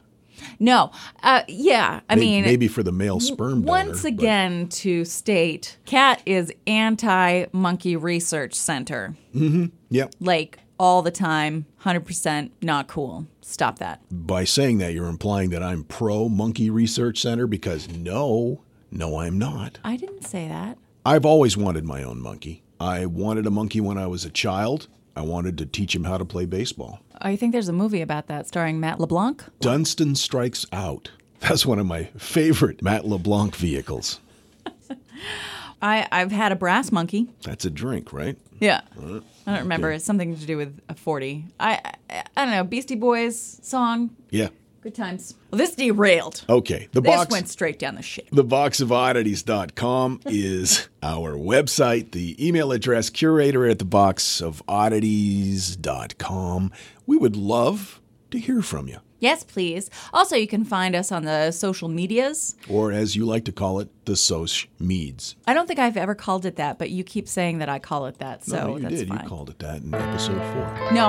No. 0.60 0.91
Uh, 1.23 1.43
yeah. 1.47 2.01
I 2.10 2.15
May- 2.15 2.21
mean, 2.21 2.43
maybe 2.43 2.67
for 2.67 2.84
the 2.84 2.91
male 2.91 3.19
sperm 3.19 3.62
donor. 3.62 3.67
once 3.67 4.01
but- 4.03 4.08
again 4.10 4.67
to 4.69 5.05
state, 5.05 5.77
CAT 5.86 6.21
is 6.25 6.51
anti 6.67 7.45
monkey 7.51 7.95
research 7.95 8.53
center. 8.53 9.15
Mm-hmm. 9.36 9.65
Yep. 9.89 10.15
Like 10.19 10.60
all 10.79 11.01
the 11.01 11.12
time, 11.12 11.65
100% 11.84 12.51
not 12.62 12.88
cool. 12.88 13.27
Stop 13.41 13.79
that. 13.79 14.01
By 14.12 14.43
saying 14.43 14.79
that, 14.79 14.93
you're 14.93 15.08
implying 15.08 15.49
that 15.51 15.63
I'm 15.63 15.84
pro 15.84 16.27
Monkey 16.27 16.69
Research 16.69 17.21
Center 17.21 17.47
because 17.47 17.88
no, 17.89 18.63
no, 18.91 19.19
I'm 19.19 19.38
not. 19.38 19.79
I 19.84 19.95
didn't 19.95 20.23
say 20.23 20.47
that. 20.47 20.77
I've 21.05 21.25
always 21.25 21.55
wanted 21.55 21.86
my 21.86 22.03
own 22.03 22.19
monkey. 22.19 22.63
I 22.79 23.05
wanted 23.05 23.45
a 23.45 23.51
monkey 23.51 23.79
when 23.79 23.97
I 23.97 24.08
was 24.08 24.25
a 24.25 24.29
child. 24.29 24.88
I 25.15 25.21
wanted 25.21 25.58
to 25.60 25.65
teach 25.65 25.95
him 25.95 26.04
how 26.04 26.17
to 26.17 26.25
play 26.25 26.45
baseball. 26.45 26.99
Oh, 27.13 27.17
I 27.21 27.36
think 27.36 27.51
there's 27.54 27.69
a 27.69 27.73
movie 27.73 28.01
about 28.01 28.28
that 28.28 28.47
starring 28.47 28.80
Matt 28.80 28.99
LeBlanc. 28.99 29.43
Dunston 29.60 30.15
Strikes 30.15 30.65
Out. 30.71 31.12
That's 31.39 31.65
one 31.65 31.80
of 31.80 31.86
my 31.86 32.06
favorite 32.17 32.82
Matt 32.82 33.06
LeBlanc 33.06 33.56
vehicles. 33.56 34.19
I, 35.82 36.08
I've 36.12 36.32
had 36.32 36.51
a 36.51 36.56
brass 36.56 36.91
monkey. 36.91 37.30
That's 37.43 37.65
a 37.65 37.69
drink, 37.69 38.12
right? 38.12 38.38
Yeah. 38.60 38.82
I 38.97 39.01
don't 39.01 39.60
remember. 39.60 39.91
It's 39.91 40.06
something 40.06 40.36
to 40.36 40.45
do 40.45 40.58
with 40.58 40.80
a 40.89 40.95
40. 40.95 41.45
I, 41.60 41.80
I, 42.10 42.23
I 42.36 42.45
don't 42.45 42.51
know. 42.51 42.63
Beastie 42.63 42.95
Boys 42.95 43.60
song. 43.62 44.15
Yeah. 44.30 44.49
Good 44.86 44.93
times. 44.93 45.34
Well, 45.50 45.58
this 45.58 45.74
derailed. 45.74 46.45
Okay. 46.48 46.88
The 46.91 47.02
This 47.02 47.12
box 47.12 47.32
went 47.32 47.50
straight 47.50 47.80
down 47.80 47.95
the 47.95 48.04
shit. 48.04 48.30
theboxofoddities.com 48.30 50.19
is 50.28 50.89
our 51.02 51.34
website. 51.34 52.12
The 52.12 52.48
email 52.48 52.71
address 52.71 53.10
curator 53.10 53.67
at 53.67 53.80
theboxofoddities.com. 53.80 56.71
We 57.08 57.17
would 57.17 57.36
love 57.36 58.00
to 58.30 58.38
hear 58.38 58.62
from 58.62 58.88
you. 58.88 59.00
Yes, 59.19 59.43
please. 59.43 59.89
Also, 60.13 60.36
you 60.36 60.47
can 60.47 60.63
find 60.65 60.95
us 60.95 61.12
on 61.12 61.23
the 61.23 61.51
social 61.51 61.88
medias. 61.88 62.56
Or 62.69 62.91
as 62.91 63.15
you 63.15 63.25
like 63.25 63.45
to 63.45 63.51
call 63.51 63.80
it, 63.80 63.89
the 64.06 64.15
Soch 64.15 64.67
Meads. 64.80 65.36
I 65.47 65.53
don't 65.53 65.68
think 65.68 65.80
I've 65.80 65.97
ever 65.97 66.13
called 66.13 66.45
it 66.45 66.57
that, 66.57 66.78
but 66.78 66.89
you 66.91 67.03
keep 67.03 67.28
saying 67.28 67.57
that 67.59 67.70
I 67.70 67.80
call 67.80 68.05
it 68.05 68.20
that, 68.20 68.43
so 68.45 68.55
no, 68.68 68.76
you 68.78 68.82
that's 68.84 68.95
did. 68.95 69.07
fine. 69.07 69.24
You 69.24 69.30
called 69.30 69.49
it 69.49 69.59
that 69.59 69.82
in 69.82 69.93
episode 69.95 70.41
four. 70.53 70.91
no, 70.91 71.07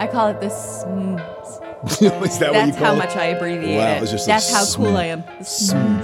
I 0.00 0.06
call 0.10 0.28
it 0.28 0.40
this. 0.40 0.54
is 2.00 2.38
that 2.38 2.52
what 2.54 2.66
you 2.66 2.72
That's 2.72 2.76
how 2.76 2.94
it? 2.94 2.96
much 2.98 3.14
I 3.16 3.26
abbreviate 3.26 3.76
Wow, 3.78 3.96
it. 3.96 4.02
it's 4.02 4.10
just 4.12 4.26
That's 4.26 4.50
how 4.52 4.64
cool 4.76 4.96
I 4.96 5.04
am. 5.04 5.22
smooth 5.44 6.02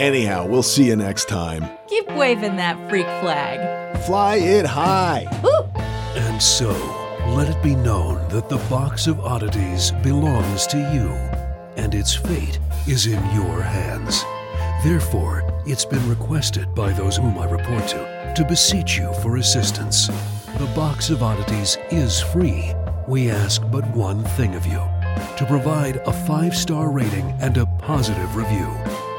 Anyhow, 0.00 0.46
we'll 0.46 0.62
see 0.64 0.84
you 0.88 0.96
next 0.96 1.28
time. 1.28 1.64
Keep 1.86 2.10
waving 2.12 2.56
that 2.56 2.76
freak 2.90 3.06
flag. 3.06 3.96
Fly 4.04 4.36
it 4.36 4.66
high. 4.66 5.26
Woo! 5.42 5.50
And 6.20 6.42
so, 6.42 6.72
let 7.28 7.48
it 7.48 7.62
be 7.62 7.74
known 7.74 8.16
that 8.28 8.48
the 8.48 8.58
Box 8.68 9.06
of 9.06 9.20
Oddities 9.20 9.90
belongs 10.02 10.66
to 10.68 10.78
you, 10.78 11.08
and 11.76 11.94
its 11.94 12.14
fate 12.14 12.58
is 12.86 13.06
in 13.06 13.22
your 13.34 13.62
hands. 13.62 14.24
Therefore, 14.84 15.42
it's 15.66 15.84
been 15.84 16.06
requested 16.08 16.74
by 16.74 16.92
those 16.92 17.16
whom 17.16 17.38
I 17.38 17.46
report 17.50 17.88
to 17.88 18.32
to 18.36 18.44
beseech 18.44 18.98
you 18.98 19.12
for 19.22 19.36
assistance. 19.36 20.08
The 20.58 20.70
Box 20.74 21.10
of 21.10 21.22
Oddities 21.22 21.78
is 21.90 22.20
free. 22.20 22.72
We 23.08 23.30
ask 23.30 23.62
but 23.70 23.86
one 23.96 24.24
thing 24.36 24.54
of 24.54 24.66
you 24.66 24.82
to 25.36 25.46
provide 25.46 25.96
a 26.06 26.12
five 26.12 26.56
star 26.56 26.90
rating 26.90 27.30
and 27.40 27.56
a 27.56 27.66
positive 27.78 28.36
review. 28.36 28.68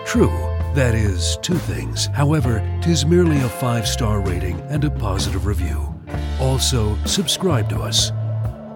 True, 0.06 0.34
that 0.76 0.93
is 0.93 1.38
two 1.41 1.58
things. 1.58 2.08
However, 2.08 2.62
tis 2.82 3.06
merely 3.06 3.38
a 3.38 3.49
five 3.49 3.88
star 3.88 4.22
rating 4.22 4.60
and 4.70 4.84
a 4.84 4.91
positive 4.91 5.45
review. 5.45 5.95
Also, 6.40 6.98
subscribe 7.06 7.70
to 7.70 7.80
us. 7.80 8.12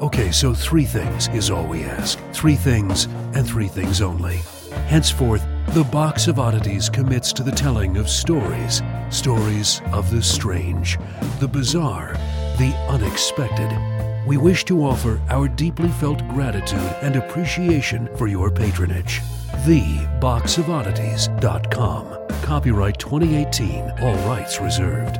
Okay, 0.01 0.31
so 0.31 0.53
three 0.53 0.85
things 0.85 1.27
is 1.29 1.49
all 1.49 1.65
we 1.67 1.83
ask. 1.83 2.19
Three 2.31 2.55
things 2.55 3.07
and 3.33 3.45
three 3.45 3.67
things 3.67 4.01
only. 4.01 4.37
Henceforth, 4.87 5.45
the 5.73 5.83
Box 5.83 6.27
of 6.27 6.39
Oddities 6.39 6.87
commits 6.89 7.33
to 7.33 7.43
the 7.43 7.51
telling 7.51 7.97
of 7.97 8.09
stories. 8.09 8.81
Stories 9.09 9.81
of 9.91 10.09
the 10.09 10.23
strange, 10.23 10.97
the 11.39 11.47
bizarre, 11.47 12.13
the 12.57 12.73
unexpected. 12.87 13.69
We 14.25 14.37
wish 14.37 14.63
to 14.65 14.83
offer 14.83 15.21
our 15.29 15.47
deeply 15.47 15.87
felt 15.89 16.27
gratitude 16.29 16.95
and 17.01 17.15
appreciation 17.17 18.09
for 18.15 18.27
your 18.27 18.49
patronage. 18.49 19.21
TheBoxOfOddities.com. 19.65 22.27
Copyright 22.43 22.99
2018. 22.99 23.91
All 24.01 24.15
rights 24.27 24.61
reserved. 24.61 25.19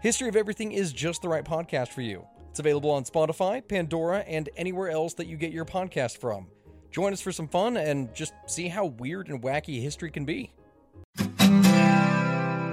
History 0.00 0.30
of 0.30 0.36
Everything 0.36 0.72
is 0.72 0.94
just 0.94 1.20
the 1.20 1.28
right 1.28 1.44
podcast 1.44 1.88
for 1.88 2.00
you. 2.00 2.26
It's 2.48 2.58
available 2.58 2.90
on 2.90 3.04
Spotify, 3.04 3.66
Pandora, 3.66 4.20
and 4.20 4.48
anywhere 4.56 4.88
else 4.88 5.12
that 5.14 5.26
you 5.26 5.36
get 5.36 5.52
your 5.52 5.66
podcast 5.66 6.16
from. 6.16 6.46
Join 6.90 7.12
us 7.12 7.20
for 7.20 7.32
some 7.32 7.46
fun 7.46 7.76
and 7.76 8.12
just 8.14 8.32
see 8.46 8.68
how 8.68 8.86
weird 8.86 9.28
and 9.28 9.42
wacky 9.42 9.82
history 9.82 10.10
can 10.10 10.24
be. 10.24 10.54